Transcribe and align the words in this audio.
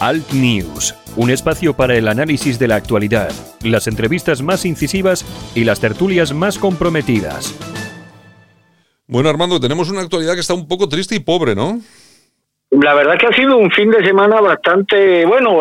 Alt 0.00 0.32
News, 0.32 0.94
un 1.16 1.30
espacio 1.30 1.74
para 1.74 1.96
el 1.96 2.08
análisis 2.08 2.58
de 2.58 2.68
la 2.68 2.76
actualidad, 2.76 3.30
las 3.62 3.86
entrevistas 3.86 4.42
más 4.42 4.66
incisivas 4.66 5.24
y 5.54 5.64
las 5.64 5.80
tertulias 5.80 6.34
más 6.34 6.58
comprometidas. 6.58 7.58
Bueno, 9.06 9.30
Armando, 9.30 9.58
tenemos 9.58 9.90
una 9.90 10.02
actualidad 10.02 10.34
que 10.34 10.40
está 10.40 10.54
un 10.54 10.68
poco 10.68 10.88
triste 10.88 11.14
y 11.14 11.20
pobre, 11.20 11.54
¿no? 11.54 11.80
La 12.70 12.94
verdad 12.94 13.16
que 13.18 13.26
ha 13.26 13.32
sido 13.32 13.56
un 13.56 13.70
fin 13.70 13.90
de 13.90 14.04
semana 14.04 14.40
bastante, 14.40 15.24
bueno, 15.24 15.58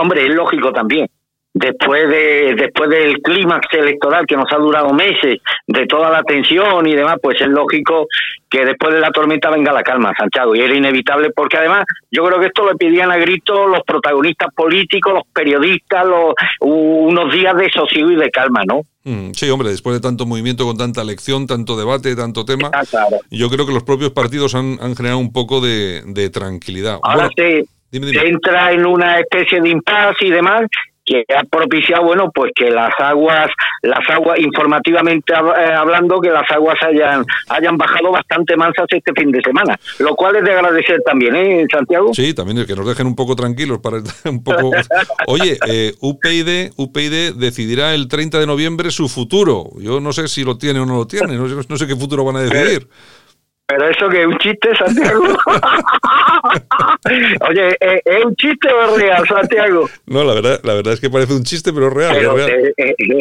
hombre, 0.00 0.26
es 0.26 0.34
lógico 0.34 0.72
también 0.72 1.08
después 1.56 2.06
de 2.10 2.54
después 2.54 2.90
del 2.90 3.16
clímax 3.22 3.66
electoral 3.72 4.26
que 4.26 4.36
nos 4.36 4.44
ha 4.52 4.58
durado 4.58 4.92
meses, 4.92 5.38
de 5.66 5.86
toda 5.86 6.10
la 6.10 6.22
tensión 6.22 6.86
y 6.86 6.94
demás, 6.94 7.16
pues 7.22 7.40
es 7.40 7.48
lógico 7.48 8.06
que 8.50 8.64
después 8.66 8.92
de 8.92 9.00
la 9.00 9.10
tormenta 9.10 9.48
venga 9.48 9.72
la 9.72 9.82
calma, 9.82 10.12
Santiago, 10.18 10.54
y 10.54 10.60
era 10.60 10.74
inevitable 10.74 11.30
porque 11.34 11.56
además 11.56 11.84
yo 12.10 12.24
creo 12.26 12.38
que 12.40 12.46
esto 12.46 12.64
lo 12.64 12.76
pedían 12.76 13.10
a 13.10 13.16
grito 13.16 13.66
los 13.66 13.80
protagonistas 13.86 14.52
políticos, 14.54 15.14
los 15.14 15.22
periodistas, 15.32 16.06
los, 16.06 16.34
unos 16.60 17.32
días 17.32 17.56
de 17.56 17.70
sosiego 17.70 18.10
y 18.10 18.16
de 18.16 18.30
calma, 18.30 18.60
¿no? 18.66 18.82
Mm, 19.04 19.32
sí, 19.32 19.48
hombre, 19.48 19.70
después 19.70 19.96
de 19.96 20.00
tanto 20.00 20.26
movimiento, 20.26 20.66
con 20.66 20.76
tanta 20.76 21.00
elección, 21.00 21.46
tanto 21.46 21.78
debate, 21.78 22.14
tanto 22.16 22.44
tema, 22.44 22.70
yo 23.30 23.48
creo 23.48 23.66
que 23.66 23.72
los 23.72 23.82
propios 23.82 24.10
partidos 24.10 24.54
han, 24.54 24.76
generado 24.94 25.18
un 25.18 25.32
poco 25.32 25.62
de, 25.62 26.30
tranquilidad. 26.32 26.98
Ahora 27.02 27.30
se, 27.34 27.64
entra 27.92 28.72
en 28.72 28.84
una 28.84 29.20
especie 29.20 29.60
de 29.62 29.70
impasse 29.70 30.26
y 30.26 30.30
demás, 30.30 30.66
que 31.06 31.24
ha 31.34 31.44
propiciado 31.44 32.04
bueno 32.04 32.30
pues 32.34 32.52
que 32.54 32.70
las 32.70 32.92
aguas 32.98 33.48
las 33.82 34.08
aguas 34.10 34.38
informativamente 34.40 35.32
eh, 35.32 35.72
hablando 35.72 36.20
que 36.20 36.30
las 36.30 36.50
aguas 36.50 36.76
hayan 36.82 37.24
hayan 37.48 37.76
bajado 37.78 38.10
bastante 38.10 38.56
mansas 38.56 38.86
este 38.90 39.12
fin 39.16 39.30
de 39.30 39.40
semana 39.40 39.78
lo 40.00 40.14
cual 40.16 40.36
es 40.36 40.44
de 40.44 40.52
agradecer 40.52 41.00
también 41.06 41.36
eh 41.36 41.66
Santiago 41.70 42.12
sí 42.12 42.34
también 42.34 42.58
es 42.58 42.66
que 42.66 42.74
nos 42.74 42.86
dejen 42.86 43.06
un 43.06 43.14
poco 43.14 43.36
tranquilos 43.36 43.78
para 43.78 43.98
un 44.24 44.42
poco 44.42 44.72
oye 45.28 45.56
eh, 45.68 45.94
UPyD 46.00 46.72
UPyD 46.76 47.34
decidirá 47.36 47.94
el 47.94 48.08
30 48.08 48.40
de 48.40 48.46
noviembre 48.46 48.90
su 48.90 49.08
futuro. 49.08 49.70
Yo 49.78 50.00
no 50.00 50.12
sé 50.12 50.28
si 50.28 50.44
lo 50.44 50.58
tiene 50.58 50.80
o 50.80 50.86
no 50.86 50.96
lo 50.96 51.06
tiene 51.06 51.36
no 51.36 51.48
sé, 51.48 51.68
no 51.68 51.76
sé 51.76 51.86
qué 51.86 51.96
futuro 51.96 52.24
van 52.24 52.36
a 52.36 52.40
decidir 52.40 52.88
pero 53.66 53.88
eso 53.88 54.08
que 54.08 54.20
es 54.20 54.26
un 54.26 54.38
chiste, 54.38 54.76
Santiago. 54.76 55.24
Oye, 57.48 57.76
¿es 57.80 58.24
un 58.24 58.36
chiste 58.36 58.72
o 58.72 58.84
es 58.84 59.02
real, 59.02 59.26
Santiago? 59.26 59.88
No, 60.06 60.22
la 60.22 60.34
verdad, 60.34 60.60
la 60.62 60.74
verdad 60.74 60.92
es 60.92 61.00
que 61.00 61.10
parece 61.10 61.34
un 61.34 61.42
chiste, 61.42 61.72
pero 61.72 61.88
es 61.88 61.94
real. 61.94 62.16
Eh, 62.16 62.72
eh, 62.76 62.94
eh, 62.98 63.16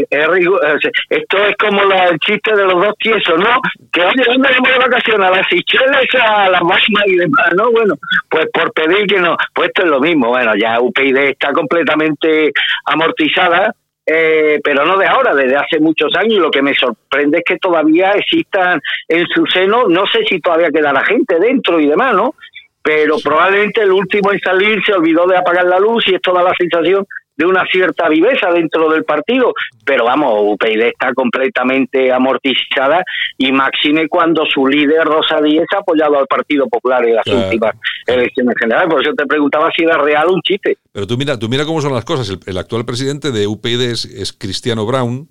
esto 1.09 1.37
es 1.37 1.55
como 1.57 1.81
el 1.81 2.19
chiste 2.19 2.55
de 2.55 2.63
los 2.63 2.75
dos 2.75 2.93
tiesos, 2.99 3.39
¿no? 3.39 3.59
Que 3.91 4.01
oye, 4.01 4.23
¿dónde 4.27 4.49
vamos 4.51 4.69
de 4.69 4.77
vacaciones? 4.77 5.27
A 5.27 5.31
las 5.31 5.47
Sicheles, 5.49 6.13
a 6.21 6.47
las 6.49 6.61
Máximas 6.61 7.07
y 7.07 7.15
demás, 7.17 7.47
¿no? 7.55 7.71
Bueno, 7.71 7.95
pues 8.29 8.45
por 8.53 8.71
pedir 8.73 9.07
que 9.07 9.19
no. 9.19 9.35
Pues 9.53 9.69
esto 9.69 9.81
es 9.83 9.89
lo 9.89 9.99
mismo. 9.99 10.27
Bueno, 10.27 10.55
ya 10.55 10.79
UPyD 10.79 11.17
está 11.17 11.51
completamente 11.53 12.53
amortizada 12.85 13.73
eh, 14.05 14.59
pero 14.63 14.85
no 14.85 14.97
de 14.97 15.07
ahora, 15.07 15.33
desde 15.33 15.55
hace 15.55 15.79
muchos 15.79 16.15
años. 16.15 16.33
Y 16.33 16.39
lo 16.39 16.51
que 16.51 16.61
me 16.61 16.75
sorprende 16.75 17.39
es 17.39 17.43
que 17.43 17.57
todavía 17.57 18.11
existan 18.11 18.79
en 19.07 19.25
su 19.27 19.45
seno, 19.47 19.87
no 19.87 20.05
sé 20.07 20.23
si 20.27 20.39
todavía 20.39 20.69
queda 20.69 20.93
la 20.93 21.03
gente 21.03 21.39
dentro 21.39 21.79
y 21.79 21.87
demás, 21.87 22.13
¿no? 22.13 22.35
Pero 22.81 23.17
probablemente 23.23 23.81
el 23.81 23.91
último 23.91 24.31
en 24.31 24.39
salir 24.39 24.79
se 24.85 24.93
olvidó 24.93 25.25
de 25.25 25.37
apagar 25.37 25.65
la 25.65 25.79
luz 25.79 26.07
y 26.07 26.15
esto 26.15 26.33
da 26.33 26.43
la 26.43 26.53
sensación 26.55 27.05
de 27.37 27.45
una 27.45 27.65
cierta 27.71 28.09
viveza 28.09 28.51
dentro 28.51 28.89
del 28.89 29.03
partido, 29.03 29.53
pero 29.83 30.05
vamos, 30.05 30.33
UPyD 30.41 30.81
está 30.83 31.13
completamente 31.13 32.11
amortizada 32.11 33.03
y 33.37 33.51
máxime 33.51 34.07
cuando 34.07 34.45
su 34.45 34.65
líder 34.67 35.05
Rosa 35.05 35.41
Díez 35.41 35.65
ha 35.75 35.79
apoyado 35.79 36.17
al 36.17 36.27
Partido 36.27 36.67
Popular 36.67 37.05
en 37.05 37.15
las 37.15 37.27
últimas 37.27 37.75
elecciones 38.07 38.55
generales, 38.59 38.89
por 38.89 39.01
eso 39.01 39.13
te 39.15 39.25
preguntaba 39.25 39.69
si 39.75 39.83
era 39.83 39.97
real 39.97 40.27
un 40.29 40.41
chiste. 40.41 40.77
Pero 40.91 41.07
tú 41.07 41.17
mira, 41.17 41.37
tú 41.37 41.49
mira 41.49 41.65
cómo 41.65 41.81
son 41.81 41.93
las 41.93 42.05
cosas, 42.05 42.37
el, 42.45 42.57
actual 42.57 42.85
presidente 42.85 43.31
de 43.31 43.47
UPyD 43.47 43.81
es 43.81 44.35
Cristiano 44.37 44.85
Brown, 44.85 45.27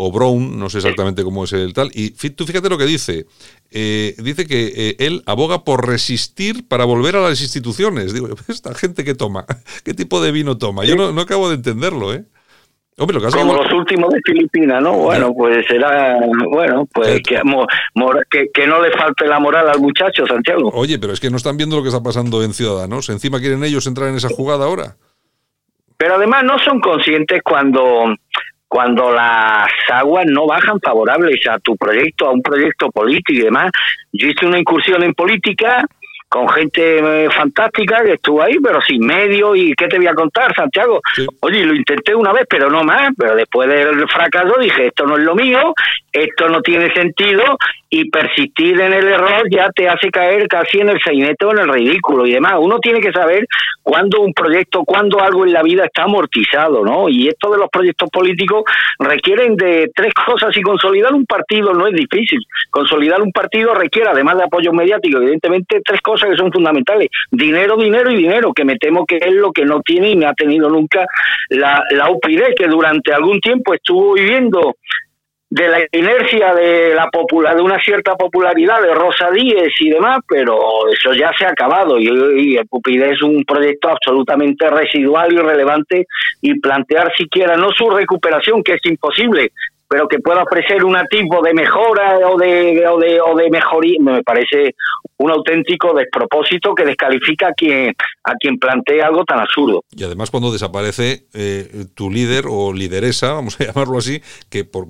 o 0.00 0.12
Brown, 0.12 0.58
no 0.58 0.70
sé 0.70 0.78
exactamente 0.78 1.24
cómo 1.24 1.42
es 1.42 1.52
el 1.52 1.74
tal, 1.74 1.90
y 1.92 2.10
tú 2.10 2.46
fíjate 2.46 2.68
lo 2.68 2.78
que 2.78 2.86
dice, 2.86 3.26
eh, 3.72 4.14
dice 4.18 4.46
que 4.46 4.72
eh, 4.74 4.96
él 5.00 5.24
aboga 5.26 5.64
por 5.64 5.88
resistir 5.88 6.68
para 6.68 6.84
volver 6.84 7.16
a 7.16 7.20
las 7.20 7.40
instituciones. 7.42 8.14
Digo, 8.14 8.28
esta 8.48 8.74
gente 8.74 9.04
que 9.04 9.14
toma, 9.14 9.44
¿qué 9.84 9.94
tipo 9.94 10.22
de 10.22 10.30
vino 10.30 10.56
toma? 10.56 10.84
Yo 10.84 10.94
no, 10.94 11.20
acabo 11.20 11.48
de 11.48 11.56
entenderlo, 11.56 12.14
¿eh? 12.14 12.24
Hombre, 12.96 13.18
lo 13.20 13.30
Como 13.30 13.54
los 13.54 13.72
últimos 13.72 14.10
de 14.10 14.20
Filipinas, 14.24 14.82
¿no? 14.82 14.92
Bueno, 14.92 15.32
pues 15.32 15.64
será, 15.68 16.18
bueno, 16.50 16.88
pues 16.92 17.20
que, 17.22 18.50
que, 18.52 18.66
no 18.66 18.82
le 18.82 18.90
falte 18.92 19.26
la 19.26 19.38
moral 19.38 19.68
al 19.68 19.80
muchacho, 19.80 20.26
Santiago. 20.26 20.70
Oye, 20.74 20.98
pero 20.98 21.12
es 21.12 21.20
que 21.20 21.30
no 21.30 21.36
están 21.36 21.56
viendo 21.56 21.76
lo 21.76 21.82
que 21.82 21.90
está 21.90 22.02
pasando 22.02 22.42
en 22.42 22.52
Ciudadanos. 22.52 23.08
Encima 23.08 23.38
quieren 23.38 23.62
ellos 23.62 23.86
entrar 23.86 24.08
en 24.08 24.16
esa 24.16 24.28
jugada 24.28 24.64
ahora. 24.64 24.96
Pero 25.96 26.14
además 26.14 26.42
no 26.44 26.58
son 26.60 26.80
conscientes 26.80 27.40
cuando 27.44 28.14
cuando 28.68 29.10
las 29.10 29.68
aguas 29.90 30.26
no 30.28 30.46
bajan 30.46 30.78
favorables 30.80 31.40
a 31.48 31.58
tu 31.58 31.76
proyecto, 31.76 32.26
a 32.26 32.32
un 32.32 32.42
proyecto 32.42 32.90
político 32.90 33.32
y 33.32 33.44
demás. 33.44 33.70
Yo 34.12 34.28
hice 34.28 34.46
una 34.46 34.58
incursión 34.58 35.02
en 35.02 35.14
política 35.14 35.84
con 36.28 36.46
gente 36.50 36.98
eh, 37.24 37.30
fantástica 37.30 38.04
que 38.04 38.12
estuvo 38.12 38.42
ahí, 38.42 38.58
pero 38.62 38.80
sin 38.82 39.04
medio. 39.04 39.56
¿Y 39.56 39.72
qué 39.72 39.88
te 39.88 39.96
voy 39.96 40.06
a 40.06 40.14
contar, 40.14 40.54
Santiago? 40.54 41.00
Oye, 41.40 41.64
lo 41.64 41.74
intenté 41.74 42.14
una 42.14 42.32
vez, 42.32 42.44
pero 42.48 42.70
no 42.70 42.82
más. 42.84 43.10
Pero 43.16 43.34
después 43.34 43.68
del 43.68 44.06
fracaso 44.08 44.56
dije, 44.60 44.88
esto 44.88 45.06
no 45.06 45.16
es 45.16 45.24
lo 45.24 45.34
mío, 45.34 45.72
esto 46.22 46.48
no 46.48 46.60
tiene 46.62 46.92
sentido 46.92 47.42
y 47.90 48.10
persistir 48.10 48.80
en 48.80 48.92
el 48.92 49.08
error 49.08 49.44
ya 49.50 49.70
te 49.74 49.88
hace 49.88 50.10
caer 50.10 50.46
casi 50.46 50.78
en 50.78 50.90
el 50.90 51.00
sainete 51.00 51.44
o 51.46 51.52
en 51.52 51.60
el 51.60 51.68
ridículo 51.68 52.26
y 52.26 52.32
demás. 52.32 52.54
Uno 52.58 52.78
tiene 52.80 53.00
que 53.00 53.12
saber 53.12 53.46
cuándo 53.82 54.20
un 54.20 54.34
proyecto, 54.34 54.84
cuándo 54.84 55.20
algo 55.20 55.46
en 55.46 55.52
la 55.52 55.62
vida 55.62 55.86
está 55.86 56.02
amortizado, 56.02 56.84
¿no? 56.84 57.08
Y 57.08 57.28
esto 57.28 57.50
de 57.50 57.58
los 57.58 57.70
proyectos 57.70 58.10
políticos 58.10 58.64
requieren 58.98 59.56
de 59.56 59.90
tres 59.94 60.12
cosas 60.12 60.54
y 60.56 60.60
consolidar 60.60 61.14
un 61.14 61.24
partido 61.24 61.72
no 61.72 61.86
es 61.86 61.94
difícil. 61.94 62.40
Consolidar 62.70 63.22
un 63.22 63.32
partido 63.32 63.74
requiere, 63.74 64.10
además 64.10 64.36
de 64.36 64.44
apoyo 64.44 64.72
mediático, 64.72 65.18
evidentemente 65.18 65.80
tres 65.84 66.00
cosas 66.02 66.30
que 66.30 66.36
son 66.36 66.52
fundamentales. 66.52 67.08
Dinero, 67.30 67.76
dinero 67.76 68.10
y 68.10 68.16
dinero, 68.16 68.52
que 68.52 68.64
me 68.64 68.76
temo 68.76 69.06
que 69.06 69.16
es 69.16 69.32
lo 69.32 69.50
que 69.52 69.64
no 69.64 69.80
tiene 69.80 70.10
y 70.10 70.16
me 70.16 70.26
ha 70.26 70.34
tenido 70.34 70.68
nunca 70.68 71.06
la, 71.48 71.82
la 71.90 72.10
UPyD, 72.10 72.54
que 72.56 72.66
durante 72.66 73.12
algún 73.14 73.40
tiempo 73.40 73.72
estuvo 73.72 74.12
viviendo 74.12 74.74
de 75.50 75.68
la 75.68 75.78
inercia 75.92 76.52
de 76.54 76.94
la 76.94 77.08
popular, 77.08 77.56
de 77.56 77.62
una 77.62 77.80
cierta 77.80 78.14
popularidad 78.16 78.82
de 78.82 78.94
Rosa 78.94 79.30
Díez 79.30 79.72
y 79.80 79.88
demás, 79.88 80.18
pero 80.28 80.58
eso 80.92 81.14
ya 81.14 81.32
se 81.38 81.46
ha 81.46 81.50
acabado 81.50 81.98
y, 81.98 82.56
el 82.56 82.66
Pupide 82.66 83.12
es 83.12 83.22
un 83.22 83.44
proyecto 83.44 83.88
absolutamente 83.88 84.68
residual 84.68 85.32
y 85.32 85.38
relevante 85.38 86.06
y 86.42 86.60
plantear 86.60 87.12
siquiera 87.16 87.56
no 87.56 87.70
su 87.70 87.88
recuperación, 87.88 88.62
que 88.62 88.74
es 88.74 88.84
imposible, 88.84 89.52
pero 89.88 90.06
que 90.06 90.18
pueda 90.18 90.42
ofrecer 90.42 90.84
un 90.84 90.96
tipo 91.10 91.42
de 91.42 91.54
mejora 91.54 92.18
o 92.28 92.36
de, 92.36 92.86
o 92.86 92.98
de, 92.98 93.20
o 93.20 93.34
de 93.34 93.50
mejoría, 93.50 93.96
me 94.00 94.22
parece 94.22 94.74
un 95.18 95.30
auténtico 95.30 95.94
despropósito 95.94 96.74
que 96.74 96.84
descalifica 96.84 97.48
a 97.48 97.52
quien, 97.52 97.92
a 98.24 98.34
quien 98.38 98.58
plantea 98.58 99.06
algo 99.06 99.24
tan 99.24 99.40
absurdo. 99.40 99.82
Y 99.90 100.04
además 100.04 100.30
cuando 100.30 100.52
desaparece 100.52 101.26
eh, 101.34 101.86
tu 101.94 102.10
líder 102.10 102.44
o 102.48 102.72
lideresa, 102.72 103.32
vamos 103.32 103.60
a 103.60 103.64
llamarlo 103.66 103.98
así, 103.98 104.22
que, 104.48 104.64
por, 104.64 104.88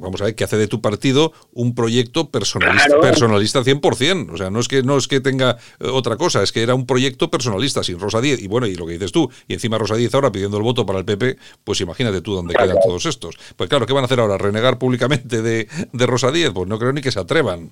vamos 0.00 0.20
a 0.20 0.26
ver, 0.26 0.34
que 0.34 0.44
hace 0.44 0.56
de 0.56 0.66
tu 0.66 0.82
partido 0.82 1.32
un 1.52 1.74
proyecto 1.74 2.30
personalista, 2.30 3.00
personalista 3.00 3.60
100%. 3.60 4.32
O 4.32 4.36
sea, 4.36 4.50
no 4.50 4.60
es, 4.60 4.68
que, 4.68 4.82
no 4.82 4.96
es 4.96 5.08
que 5.08 5.20
tenga 5.20 5.56
eh, 5.80 5.88
otra 5.90 6.16
cosa, 6.16 6.42
es 6.42 6.52
que 6.52 6.62
era 6.62 6.74
un 6.74 6.86
proyecto 6.86 7.30
personalista 7.30 7.82
sin 7.82 7.98
Rosa 7.98 8.20
Díez. 8.20 8.42
Y 8.42 8.48
bueno, 8.48 8.66
y 8.66 8.74
lo 8.74 8.86
que 8.86 8.94
dices 8.94 9.12
tú, 9.12 9.30
y 9.48 9.54
encima 9.54 9.78
Rosa 9.78 9.96
Díez 9.96 10.14
ahora 10.14 10.32
pidiendo 10.32 10.56
el 10.56 10.62
voto 10.62 10.84
para 10.84 10.98
el 10.98 11.04
PP, 11.04 11.36
pues 11.64 11.80
imagínate 11.80 12.20
tú 12.20 12.34
dónde 12.34 12.54
quedan 12.54 12.76
todos 12.84 13.06
estos. 13.06 13.36
Pues 13.56 13.70
claro, 13.70 13.86
¿qué 13.86 13.92
van 13.92 14.02
a 14.02 14.06
hacer 14.06 14.20
ahora? 14.20 14.31
¿Renegar 14.38 14.78
públicamente 14.78 15.42
de, 15.42 15.68
de 15.92 16.06
Rosa 16.06 16.30
Díez? 16.30 16.50
Pues 16.54 16.68
no 16.68 16.78
creo 16.78 16.92
ni 16.92 17.00
que 17.00 17.10
se 17.10 17.20
atrevan. 17.20 17.70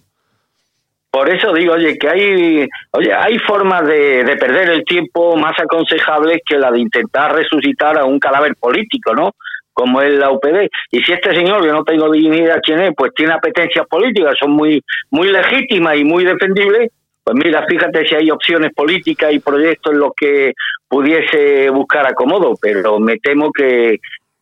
Por 1.10 1.28
eso 1.28 1.52
digo, 1.52 1.74
oye, 1.74 1.98
que 1.98 2.08
hay, 2.08 2.68
oye, 2.92 3.12
hay 3.12 3.38
formas 3.40 3.84
de, 3.84 4.22
de, 4.22 4.36
perder 4.36 4.70
el 4.70 4.84
tiempo 4.84 5.36
más 5.36 5.58
aconsejables 5.58 6.38
que 6.48 6.56
la 6.56 6.70
de 6.70 6.78
intentar 6.78 7.34
resucitar 7.34 7.98
a 7.98 8.04
un 8.04 8.20
cadáver 8.20 8.54
político, 8.54 9.12
¿no? 9.12 9.32
Como 9.72 10.00
es 10.00 10.14
la 10.14 10.30
UPD. 10.30 10.68
Y 10.92 11.02
si 11.02 11.12
este 11.12 11.34
señor, 11.34 11.66
yo 11.66 11.72
no 11.72 11.82
tengo 11.82 12.08
ni 12.08 12.20
idea 12.20 12.60
quién 12.62 12.80
es, 12.80 12.92
pues 12.96 13.12
tiene 13.14 13.32
apetencias 13.32 13.86
políticas, 13.88 14.34
son 14.38 14.52
muy, 14.52 14.80
muy 15.10 15.32
legítimas 15.32 15.96
y 15.96 16.04
muy 16.04 16.24
defendibles, 16.24 16.92
pues 17.24 17.36
mira, 17.44 17.66
fíjate 17.66 18.06
si 18.06 18.14
hay 18.14 18.30
opciones 18.30 18.72
políticas 18.72 19.32
y 19.32 19.40
proyectos 19.40 19.92
en 19.92 19.98
los 19.98 20.12
que 20.16 20.52
pudiese 20.88 21.70
buscar 21.70 22.06
acomodo, 22.06 22.54
pero 22.60 22.98
me 22.98 23.18
temo 23.18 23.50
que, 23.52 23.98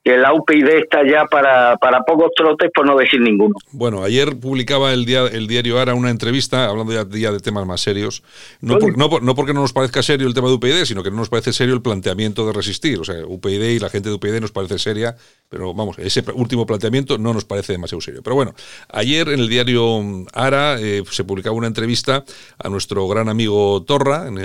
que 0.09 0.17
la 0.17 0.33
UPyD 0.33 0.69
está 0.79 1.07
ya 1.07 1.27
para, 1.27 1.77
para 1.77 2.01
pocos 2.01 2.31
trotes, 2.35 2.71
por 2.75 2.87
no 2.87 2.97
decir 2.97 3.21
ninguno. 3.21 3.55
Bueno, 3.73 4.03
ayer 4.03 4.41
publicaba 4.41 4.95
el, 4.95 5.05
día, 5.05 5.27
el 5.27 5.47
diario 5.47 5.79
Ara 5.79 5.93
una 5.93 6.09
entrevista 6.09 6.65
hablando 6.65 6.95
ya, 6.95 7.31
de 7.31 7.41
temas 7.41 7.67
más 7.67 7.83
serios. 7.83 8.23
No, 8.63 8.79
no, 8.79 9.21
no, 9.21 9.35
porque 9.35 9.53
no 9.53 9.61
nos 9.61 9.75
parezca 9.75 10.03
serio 10.03 10.27
el 10.27 10.33
tema 10.33 10.49
de 10.49 10.55
UPyD, 10.55 10.87
sino 10.87 11.03
que 11.03 11.11
no 11.11 11.19
nos 11.19 11.29
parece 11.29 11.53
serio 11.53 11.75
el 11.75 11.83
planteamiento 11.83 12.47
de 12.47 12.55
resistir. 12.55 12.99
O 12.99 13.05
sea, 13.05 13.17
UPyD 13.27 13.63
y 13.65 13.79
la 13.81 13.91
gente 13.91 14.09
de 14.09 14.15
UPyD 14.15 14.41
nos 14.41 14.51
parece 14.51 14.79
seria, 14.79 15.15
pero 15.51 15.75
vamos, 15.75 15.99
ese 15.99 16.25
último 16.33 16.65
planteamiento 16.65 17.19
no 17.19 17.35
nos 17.35 17.45
parece 17.45 17.75
demasiado 17.75 18.01
serio. 18.01 18.23
Pero 18.25 18.35
bueno, 18.35 18.55
ayer 18.89 19.29
en 19.29 19.41
el 19.41 19.51
diario 19.51 20.01
Ara 20.33 20.81
eh, 20.81 21.03
se 21.11 21.25
publicaba 21.25 21.55
una 21.55 21.67
entrevista 21.67 22.25
a 22.59 22.69
nuestro 22.71 23.07
gran 23.09 23.29
amigo 23.29 23.83
Torra. 23.83 24.27
En, 24.29 24.39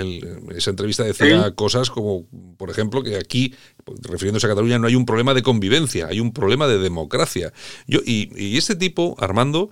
esa 0.54 0.68
entrevista 0.68 1.04
decía 1.04 1.52
cosas 1.52 1.88
como, 1.88 2.26
por 2.58 2.68
ejemplo, 2.68 3.02
que 3.02 3.16
aquí, 3.16 3.54
refiriéndose 4.02 4.46
a 4.46 4.50
Cataluña, 4.50 4.78
no 4.78 4.86
hay 4.86 4.94
un 4.94 5.06
problema 5.06 5.34
de 5.34 5.42
convivencia, 5.42 6.06
hay 6.06 6.20
un 6.20 6.32
problema 6.32 6.66
de 6.66 6.78
democracia. 6.78 7.52
Yo, 7.86 8.00
y, 8.04 8.56
este 8.56 8.76
tipo, 8.76 9.16
Armando, 9.18 9.70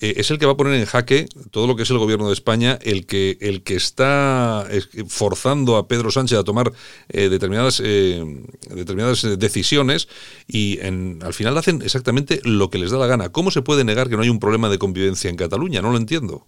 eh, 0.00 0.14
es 0.16 0.30
el 0.30 0.38
que 0.38 0.46
va 0.46 0.52
a 0.52 0.56
poner 0.56 0.74
en 0.74 0.84
jaque 0.84 1.26
todo 1.50 1.66
lo 1.66 1.76
que 1.76 1.82
es 1.82 1.90
el 1.90 1.98
gobierno 1.98 2.26
de 2.26 2.32
España, 2.32 2.78
el 2.82 3.06
que, 3.06 3.38
el 3.40 3.62
que 3.62 3.76
está 3.76 4.66
forzando 5.08 5.76
a 5.76 5.86
Pedro 5.86 6.10
Sánchez 6.10 6.38
a 6.38 6.44
tomar 6.44 6.72
eh, 7.08 7.28
determinadas, 7.28 7.80
eh, 7.84 8.24
determinadas 8.70 9.38
decisiones 9.38 10.08
y 10.48 10.78
en, 10.80 11.20
al 11.22 11.34
final 11.34 11.56
hacen 11.56 11.82
exactamente 11.82 12.40
lo 12.44 12.70
que 12.70 12.78
les 12.78 12.90
da 12.90 12.98
la 12.98 13.06
gana. 13.06 13.30
¿Cómo 13.30 13.50
se 13.50 13.62
puede 13.62 13.84
negar 13.84 14.08
que 14.08 14.16
no 14.16 14.22
hay 14.22 14.28
un 14.28 14.40
problema 14.40 14.68
de 14.68 14.78
convivencia 14.78 15.30
en 15.30 15.36
Cataluña? 15.36 15.82
No 15.82 15.92
lo 15.92 15.98
entiendo. 15.98 16.46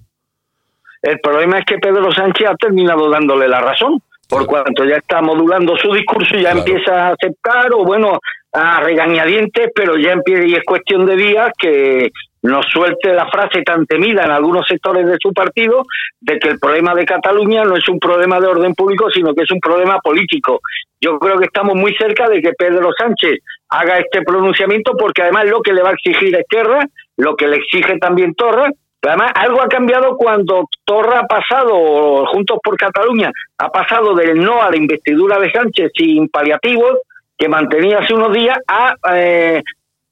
El 1.02 1.20
problema 1.20 1.58
es 1.58 1.66
que 1.66 1.76
Pedro 1.76 2.11
Sánchez 2.12 2.49
ha 2.49 2.56
terminado 2.56 3.11
dándole 3.11 3.46
la 3.46 3.61
razón 3.61 4.02
por 4.34 4.46
cuanto 4.46 4.84
ya 4.84 4.96
está 4.96 5.22
modulando 5.22 5.76
su 5.76 5.92
discurso 5.92 6.36
y 6.36 6.42
ya 6.42 6.50
empieza 6.50 7.06
a 7.06 7.12
aceptar 7.12 7.72
o 7.72 7.84
bueno, 7.84 8.19
a 8.52 8.81
regañadientes, 8.81 9.70
pero 9.72 9.96
ya 9.96 10.10
empieza 10.10 10.44
y 10.44 10.54
es 10.54 10.64
cuestión 10.64 11.06
de 11.06 11.14
días 11.14 11.50
que 11.56 12.10
nos 12.42 12.66
suelte 12.66 13.14
la 13.14 13.26
frase 13.28 13.62
tan 13.62 13.86
temida 13.86 14.25
en 14.25 14.32
algunos 14.32 14.66
sectores 14.66 15.06
de 15.06 15.16
su 15.20 15.32
partido 15.32 15.84
de 16.20 16.38
que 16.38 16.48
el 16.48 16.58
problema 16.58 16.94
de 16.94 17.04
Cataluña 17.04 17.62
no 17.62 17.76
es 17.76 17.88
un 17.88 18.00
problema 18.00 18.40
de 18.40 18.48
orden 18.48 18.75
público, 18.75 19.08
sino 19.10 19.32
que 19.34 19.44
es 19.44 19.50
un 19.52 19.60
problema 19.60 19.98
político. 20.00 20.60
Yo 21.00 21.19
creo 21.20 21.38
que 21.38 21.46
estamos 21.46 21.76
muy 21.76 21.94
cerca 21.94 22.28
de 22.28 22.42
que 22.42 22.52
Pedro 22.58 22.90
Sánchez 22.98 23.38
haga 23.69 23.98
este 23.98 24.22
pronunciamiento 24.22 24.92
porque 24.98 25.22
además 25.22 25.46
lo 25.46 25.62
que 25.62 25.72
le 25.72 25.82
va 25.82 25.90
a 25.90 25.92
exigir 25.92 26.37
Esquerra, 26.37 26.84
lo 27.16 27.37
que 27.37 27.46
le 27.46 27.56
exige 27.56 27.98
también 27.98 28.34
Torres, 28.34 28.72
Además, 29.06 29.32
algo 29.34 29.62
ha 29.62 29.68
cambiado 29.68 30.16
cuando 30.16 30.68
Torra 30.84 31.20
ha 31.20 31.26
pasado, 31.26 32.26
Juntos 32.26 32.58
por 32.62 32.76
Cataluña, 32.76 33.30
ha 33.58 33.68
pasado 33.70 34.14
del 34.14 34.42
no 34.42 34.62
a 34.62 34.70
la 34.70 34.76
investidura 34.76 35.38
de 35.38 35.50
Sánchez 35.50 35.92
sin 35.94 36.28
paliativos, 36.28 36.98
que 37.36 37.48
mantenía 37.48 37.98
hace 37.98 38.14
unos 38.14 38.32
días, 38.32 38.58
a, 38.66 38.94
eh, 39.14 39.62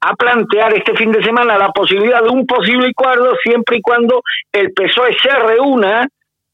a 0.01 0.15
plantear 0.15 0.73
este 0.73 0.95
fin 0.95 1.11
de 1.11 1.23
semana 1.23 1.57
la 1.57 1.69
posibilidad 1.69 2.21
de 2.21 2.29
un 2.29 2.45
posible 2.45 2.89
acuerdo 2.89 3.33
siempre 3.41 3.77
y 3.77 3.81
cuando 3.81 4.21
el 4.51 4.73
PSOE 4.73 5.15
se 5.21 5.29
reúna 5.29 6.07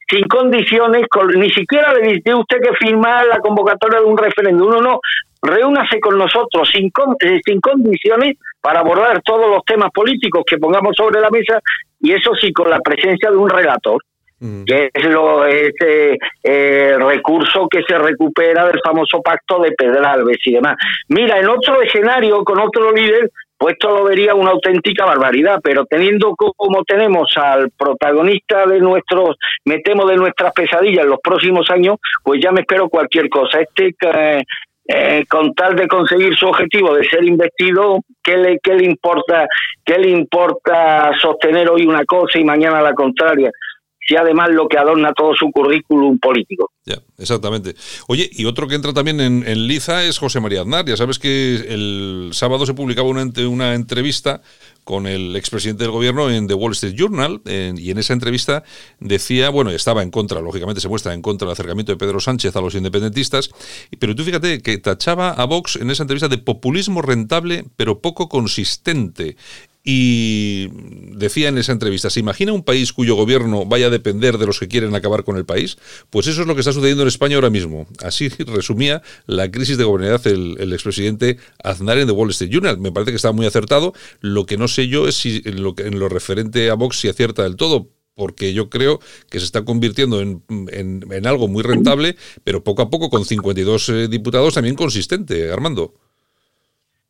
sin 0.08 0.24
condiciones, 0.28 1.06
ni 1.36 1.50
siquiera 1.52 1.94
le 1.94 2.14
dice 2.14 2.34
usted 2.34 2.58
que 2.62 2.86
firmar 2.86 3.26
la 3.28 3.40
convocatoria 3.40 4.00
de 4.00 4.06
un 4.06 4.18
referéndum, 4.18 4.70
no, 4.70 4.82
no, 4.82 5.00
reúnase 5.42 6.00
con 6.00 6.18
nosotros 6.18 6.70
sin, 6.72 6.92
eh, 7.22 7.40
sin 7.46 7.62
condiciones 7.62 8.38
para 8.62 8.80
abordar 8.80 9.22
todos 9.22 9.50
los 9.50 9.64
temas 9.66 9.92
políticos 9.92 10.44
que 10.46 10.58
pongamos 10.58 10.96
sobre 10.96 11.22
la 11.22 11.30
mesa 11.30 11.60
y 12.00 12.12
eso 12.14 12.32
sí 12.36 12.52
con 12.52 12.70
la 12.70 12.80
presencia 12.80 13.30
de 13.32 13.38
un 13.38 13.50
relator, 13.50 14.02
mm. 14.40 14.64
que 14.66 14.90
es 14.94 15.06
lo 15.06 15.46
ese 15.46 16.18
eh, 16.44 16.96
recurso 16.98 17.68
que 17.70 17.84
se 17.84 17.98
recupera 17.98 18.66
del 18.66 18.80
famoso 18.84 19.22
pacto 19.22 19.60
de 19.62 19.72
Pedralbes 19.72 20.40
y 20.46 20.54
demás. 20.54 20.76
Mira, 21.08 21.40
en 21.40 21.50
otro 21.50 21.82
escenario, 21.82 22.44
con 22.44 22.60
otro 22.60 22.92
líder, 22.92 23.30
pues 23.60 23.74
esto 23.74 23.90
lo 23.90 24.06
vería 24.06 24.34
una 24.34 24.52
auténtica 24.52 25.06
barbaridad, 25.06 25.60
pero 25.62 25.86
teniendo 25.86 26.34
como 26.34 26.82
tenemos 26.86 27.30
al 27.36 27.70
protagonista 27.72 28.66
de 28.66 28.80
nuestros, 28.80 29.36
metemos 29.66 30.10
de 30.10 30.16
nuestras 30.16 30.54
pesadillas 30.54 31.04
en 31.04 31.10
los 31.10 31.20
próximos 31.22 31.70
años, 31.70 31.98
pues 32.24 32.40
ya 32.42 32.54
me 32.54 32.62
espero 32.62 32.88
cualquier 32.88 33.28
cosa. 33.28 33.60
Este 33.60 33.94
eh, 34.14 34.44
eh, 34.92 35.24
con 35.30 35.54
tal 35.54 35.76
de 35.76 35.88
conseguir 35.88 36.36
su 36.36 36.48
objetivo 36.48 36.96
de 36.96 37.08
ser 37.08 37.24
investido, 37.24 38.00
¿qué 38.24 38.38
le, 38.38 38.60
qué 38.60 38.74
le 38.74 38.86
importa, 38.86 39.48
qué 39.86 40.00
le 40.00 40.10
importa 40.10 41.12
sostener 41.22 41.70
hoy 41.70 41.86
una 41.86 42.04
cosa 42.06 42.40
y 42.40 42.44
mañana 42.44 42.82
la 42.82 42.96
contraria? 42.96 43.52
Si 44.00 44.16
además 44.16 44.50
lo 44.50 44.68
que 44.68 44.80
adorna 44.80 45.14
todo 45.14 45.36
su 45.36 45.52
currículum 45.52 46.18
político. 46.18 46.72
Ya, 46.86 46.96
exactamente. 47.20 47.76
Oye, 48.08 48.28
y 48.32 48.46
otro 48.46 48.68
que 48.68 48.74
entra 48.74 48.92
también 48.92 49.22
en, 49.22 49.48
en 49.48 49.68
Liza 49.68 50.04
es 50.04 50.18
José 50.18 50.40
María 50.40 50.62
Aznar. 50.62 50.86
Ya 50.86 50.98
sabes 50.98 51.20
que 51.20 51.58
el 51.70 52.32
sábado 52.34 52.66
se 52.66 52.74
publicaba 52.74 53.10
una 53.10 53.76
entrevista 53.76 54.42
con 54.90 55.06
el 55.06 55.36
expresidente 55.36 55.84
del 55.84 55.92
gobierno 55.92 56.32
en 56.32 56.48
The 56.48 56.56
Wall 56.56 56.72
Street 56.72 56.96
Journal 56.96 57.42
y 57.46 57.92
en 57.92 58.00
esa 58.00 58.14
entrevista 58.14 58.64
decía, 59.00 59.52
bueno, 59.52 59.70
estaba 59.70 60.02
en 60.02 60.10
contra, 60.10 60.42
lógicamente 60.42 60.82
se 60.82 60.88
muestra 60.88 61.14
en 61.14 61.22
contra 61.22 61.46
del 61.46 61.54
acercamiento 61.54 61.92
de 61.92 61.98
Pedro 62.00 62.20
Sánchez 62.20 62.56
a 62.56 62.62
los 62.62 62.74
independentistas, 62.74 63.52
pero 64.00 64.16
tú 64.16 64.24
fíjate 64.24 64.64
que 64.64 64.80
tachaba 64.80 65.30
a 65.30 65.46
Vox 65.46 65.76
en 65.76 65.92
esa 65.92 66.02
entrevista 66.02 66.28
de 66.28 66.40
populismo 66.40 67.04
rentable 67.04 67.66
pero 67.78 68.00
poco 68.00 68.30
consistente 68.30 69.38
y 69.84 70.68
decía 71.16 71.48
en 71.48 71.58
esa 71.58 71.72
entrevista, 71.72 72.10
¿se 72.10 72.20
imagina 72.20 72.52
un 72.52 72.64
país 72.64 72.92
cuyo 72.92 73.16
gobierno 73.16 73.66
vaya 73.66 73.88
a 73.88 73.90
depender 73.90 74.38
de 74.38 74.46
los 74.46 74.60
que 74.60 74.68
quieren 74.68 74.94
acabar 74.94 75.24
con 75.24 75.38
el 75.38 75.46
país? 75.46 75.78
Pues 76.10 76.28
eso 76.28 76.42
es 76.42 76.48
lo 76.48 76.54
que 76.54 76.62
está 76.62 76.74
sucediendo 76.74 77.04
en 77.04 77.08
España 77.08 77.36
ahora 77.36 77.50
mismo. 77.50 77.88
Así 78.04 78.30
resumía 78.48 79.02
la 79.26 79.50
crisis 79.50 79.78
de 79.78 79.86
gobernabilidad 79.86 80.28
el, 80.28 80.74
expresidente 80.74 81.38
Aznar 81.64 81.98
en 81.98 82.08
The 82.08 82.14
Wall 82.14 82.30
Street 82.32 82.52
Journal. 82.52 82.78
Me 82.78 82.92
parece 82.92 83.12
que 83.12 83.16
está 83.16 83.32
muy 83.32 83.46
acertado. 83.46 83.94
Lo 84.20 84.46
que 84.46 84.58
no 84.58 84.68
sé 84.68 84.88
yo 84.88 85.08
es 85.08 85.16
si 85.16 85.42
en 85.46 85.64
lo, 85.64 85.74
en 85.78 85.98
lo 86.00 86.10
referente 86.10 86.70
a 86.70 86.76
Vox 86.76 87.00
si 87.00 87.08
acierta 87.08 87.44
del 87.44 87.56
todo, 87.56 87.90
porque 88.16 88.54
yo 88.54 88.70
creo 88.70 89.00
que 89.30 89.40
se 89.40 89.46
está 89.46 89.64
convirtiendo 89.64 90.20
en, 90.20 90.44
en, 90.50 91.26
algo 91.26 91.48
muy 91.48 91.64
rentable, 91.64 92.18
pero 92.44 92.66
poco 92.66 92.82
a 92.82 92.90
poco 92.90 93.10
con 93.10 93.24
52 93.24 93.90
eh, 93.90 94.08
diputados 94.10 94.56
también 94.56 94.76
consistente, 94.76 95.50
Armando. 95.52 95.94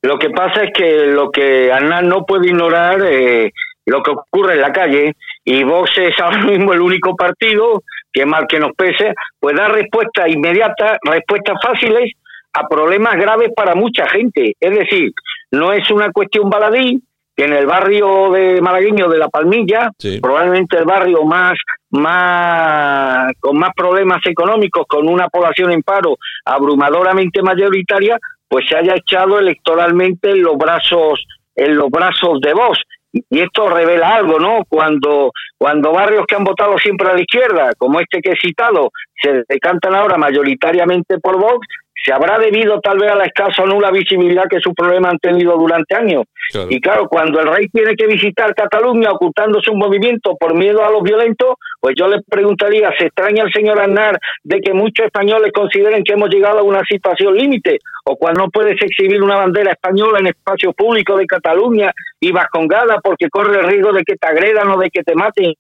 Lo 0.02 0.18
que 0.18 0.30
pasa 0.30 0.64
es 0.64 0.72
que 0.74 1.08
lo 1.08 1.30
que 1.30 1.72
Ana 1.72 2.02
no 2.02 2.26
puede 2.26 2.48
ignorar 2.48 3.02
eh, 3.06 3.52
lo 3.86 4.02
que 4.02 4.12
ocurre 4.12 4.54
en 4.54 4.62
la 4.62 4.72
calle 4.72 5.14
y 5.44 5.64
Vox 5.64 5.92
es 5.98 6.20
ahora 6.20 6.42
mismo 6.46 6.74
el 6.74 6.82
único 6.82 7.16
partido 7.16 7.84
que 8.12 8.26
mal 8.26 8.48
que 8.48 8.60
nos 8.60 8.72
pese, 8.76 9.14
pues 9.40 9.56
da 9.56 9.68
respuestas 9.68 10.30
inmediatas, 10.30 10.98
respuestas 11.04 11.58
fáciles 11.62 12.14
a 12.54 12.68
problemas 12.68 13.16
graves 13.16 13.50
para 13.56 13.76
mucha 13.76 14.08
gente. 14.10 14.56
Es 14.60 14.72
decir, 14.72 15.12
no 15.52 15.74
es 15.74 15.90
una 15.92 16.12
cuestión 16.12 16.50
baladí, 16.50 17.00
que 17.36 17.46
en 17.46 17.54
el 17.54 17.68
barrio 17.68 18.32
de 18.32 18.60
malagueño 18.62 19.08
de 19.08 19.18
La 19.18 19.30
Palmilla, 19.30 19.92
probablemente 20.22 20.78
el 20.78 20.86
barrio 20.86 21.24
más, 21.24 21.54
más, 21.92 23.32
con 23.40 23.58
más 23.58 23.70
problemas 23.76 24.20
económicos, 24.26 24.86
con 24.88 25.08
una 25.08 25.30
población 25.30 25.72
en 25.72 25.82
paro 25.82 26.18
abrumadoramente 26.44 27.42
mayoritaria, 27.42 28.18
pues 28.50 28.66
se 28.68 28.76
haya 28.76 28.96
echado 28.96 29.40
electoralmente 29.40 30.32
en 30.32 30.44
los 30.44 30.58
brazos 30.58 31.26
en 31.56 31.78
los 31.78 31.90
brazos 31.90 32.40
de 32.42 32.54
Vox 32.54 32.80
y 33.12 33.40
esto 33.40 33.70
revela 33.70 34.16
algo, 34.16 34.40
¿no? 34.40 34.64
Cuando 34.68 35.32
cuando 35.58 35.92
barrios 35.92 36.26
que 36.26 36.36
han 36.36 36.44
votado 36.44 36.78
siempre 36.78 37.10
a 37.10 37.14
la 37.14 37.22
izquierda, 37.22 37.72
como 37.78 38.00
este 38.00 38.22
que 38.22 38.32
he 38.32 38.40
citado, 38.40 38.92
se 39.22 39.44
decantan 39.48 39.96
ahora 39.96 40.18
mayoritariamente 40.18 41.20
por 41.20 41.38
Vox, 41.38 41.68
se 42.04 42.14
habrá 42.14 42.38
debido 42.40 42.80
tal 42.80 42.98
vez 42.98 43.12
a 43.12 43.16
la 43.16 43.26
escasa 43.26 43.64
o 43.64 43.68
nula 43.68 43.92
visibilidad 43.92 44.46
que 44.50 44.60
sus 44.60 44.74
problemas 44.74 45.14
han 45.14 45.20
tenido 45.20 45.58
durante 45.58 45.96
años. 45.96 46.24
Y 46.70 46.80
claro, 46.80 47.08
cuando 47.08 47.40
el 47.40 47.48
rey 47.48 47.68
tiene 47.68 47.96
que 47.96 48.08
visitar 48.08 48.56
Cataluña 48.56 49.12
ocultándose 49.12 49.70
un 49.70 49.78
movimiento 49.78 50.36
por 50.36 50.56
miedo 50.56 50.84
a 50.84 50.90
los 50.90 51.04
violentos, 51.04 51.56
pues 51.80 51.96
yo 51.98 52.08
le 52.08 52.22
preguntaría, 52.22 52.92
¿se 52.98 53.06
extraña 53.08 53.44
el 53.44 53.54
señor 53.54 53.80
Aznar 53.80 54.20
de 54.44 54.60
que 54.60 54.74
muchos 54.74 55.06
españoles 55.06 55.52
consideren 55.54 56.04
que 56.04 56.14
hemos 56.14 56.30
llegado 56.30 56.60
a 56.60 56.64
una 56.64 56.82
situación 56.90 57.36
límite? 57.36 57.80
O 58.06 58.16
cuando 58.16 58.40
no 58.40 58.50
puedes 58.50 58.82
exhibir 58.82 59.22
una 59.22 59.36
bandera 59.36 59.72
española 59.72 60.20
en 60.20 60.28
espacio 60.28 60.74
público 60.74 61.18
de 61.18 61.28
Cataluña 61.28 61.92
y 62.20 62.32
vas 62.32 62.48
con 62.50 62.68
gala 62.68 63.00
porque 63.04 63.30
corre 63.30 63.60
el 63.60 63.68
riesgo 63.68 63.92
de 63.92 64.04
que 64.04 64.16
te 64.16 64.28
agredan 64.28 64.70
o 64.70 64.78
de 64.78 64.90
que 64.90 65.04
te 65.04 65.14
maten 65.16 65.54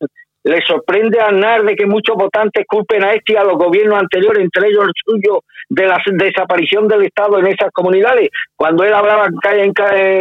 le 0.50 0.62
sorprende 0.66 1.20
a 1.20 1.28
Aznar 1.28 1.64
de 1.64 1.76
que 1.76 1.86
muchos 1.86 2.16
votantes 2.16 2.66
culpen 2.68 3.04
a 3.04 3.14
este 3.14 3.34
y 3.34 3.36
a 3.36 3.44
los 3.44 3.56
gobiernos 3.56 4.00
anteriores, 4.00 4.44
entre 4.44 4.70
ellos 4.70 4.86
el 4.86 4.94
suyo, 5.06 5.44
de 5.70 5.86
la 5.86 6.02
desaparición 6.14 6.88
del 6.88 7.04
Estado 7.04 7.38
en 7.38 7.46
esas 7.46 7.72
comunidades, 7.72 8.30
cuando 8.56 8.84
él 8.84 8.92
hablaba 8.92 9.28
en, 9.54 9.74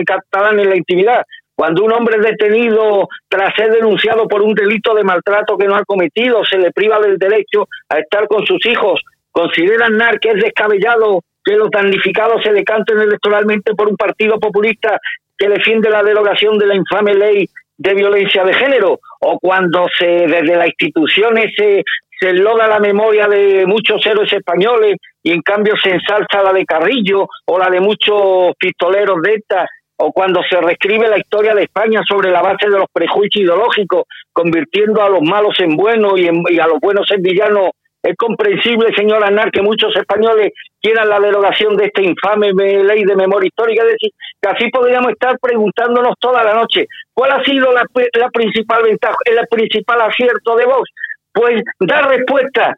catalán 0.04 0.60
en 0.60 0.68
la 0.68 0.76
intimidad. 0.76 1.22
Cuando 1.56 1.82
un 1.82 1.92
hombre 1.92 2.18
es 2.18 2.24
detenido 2.24 3.08
tras 3.26 3.54
ser 3.54 3.72
denunciado 3.72 4.28
por 4.28 4.42
un 4.42 4.54
delito 4.54 4.94
de 4.94 5.02
maltrato 5.02 5.56
que 5.56 5.66
no 5.66 5.76
ha 5.76 5.84
cometido, 5.86 6.44
se 6.44 6.58
le 6.58 6.72
priva 6.72 7.00
del 7.00 7.16
derecho 7.16 7.66
a 7.88 7.98
estar 7.98 8.28
con 8.28 8.44
sus 8.44 8.64
hijos, 8.66 9.00
considera 9.32 9.86
Aznar 9.86 10.20
que 10.20 10.28
es 10.28 10.42
descabellado 10.42 11.22
que 11.42 11.56
los 11.56 11.70
damnificados 11.70 12.42
se 12.42 12.52
decanten 12.52 13.00
electoralmente 13.00 13.74
por 13.74 13.88
un 13.88 13.96
partido 13.96 14.38
populista 14.38 15.00
que 15.38 15.48
defiende 15.48 15.88
la 15.88 16.02
derogación 16.02 16.58
de 16.58 16.66
la 16.66 16.74
infame 16.74 17.14
ley 17.14 17.48
de 17.78 17.94
violencia 17.94 18.44
de 18.44 18.54
género, 18.54 18.98
o 19.20 19.38
cuando 19.38 19.86
se 19.96 20.06
desde 20.06 20.56
las 20.56 20.66
instituciones 20.66 21.52
se, 21.56 21.82
se 22.20 22.32
la 22.32 22.80
memoria 22.80 23.28
de 23.28 23.64
muchos 23.66 24.04
héroes 24.04 24.32
españoles 24.32 24.96
y 25.22 25.32
en 25.32 25.40
cambio 25.42 25.74
se 25.82 25.90
ensalza 25.90 26.42
la 26.42 26.52
de 26.52 26.64
Carrillo 26.64 27.28
o 27.46 27.58
la 27.58 27.70
de 27.70 27.80
muchos 27.80 28.52
pistoleros 28.58 29.22
de 29.22 29.34
esta, 29.34 29.66
o 29.96 30.12
cuando 30.12 30.40
se 30.48 30.60
reescribe 30.60 31.08
la 31.08 31.18
historia 31.18 31.54
de 31.54 31.62
España 31.62 32.02
sobre 32.08 32.30
la 32.30 32.42
base 32.42 32.68
de 32.68 32.78
los 32.78 32.86
prejuicios 32.92 33.44
ideológicos, 33.44 34.04
convirtiendo 34.32 35.02
a 35.02 35.08
los 35.08 35.22
malos 35.22 35.58
en 35.60 35.76
buenos 35.76 36.18
y, 36.18 36.28
y 36.52 36.58
a 36.58 36.66
los 36.66 36.80
buenos 36.80 37.08
en 37.10 37.22
villanos 37.22 37.70
es 38.02 38.16
comprensible, 38.16 38.94
señor 38.94 39.24
Anar, 39.24 39.50
que 39.50 39.62
muchos 39.62 39.94
españoles 39.96 40.52
quieran 40.80 41.08
la 41.08 41.18
derogación 41.20 41.76
de 41.76 41.86
esta 41.86 42.02
infame 42.02 42.52
ley 42.52 43.04
de 43.04 43.16
memoria 43.16 43.48
histórica. 43.48 43.82
Es 43.82 43.92
decir, 43.92 44.10
que 44.40 44.48
así 44.48 44.70
podríamos 44.70 45.12
estar 45.12 45.36
preguntándonos 45.40 46.14
toda 46.20 46.44
la 46.44 46.54
noche, 46.54 46.86
¿cuál 47.12 47.32
ha 47.32 47.42
sido 47.44 47.72
la, 47.72 47.84
principal 48.30 48.84
ventaja, 48.84 49.16
el 49.24 49.38
principal 49.50 50.00
acierto 50.02 50.56
de 50.56 50.66
Vox? 50.66 50.90
Pues 51.32 51.62
dar 51.80 52.08
respuestas 52.08 52.76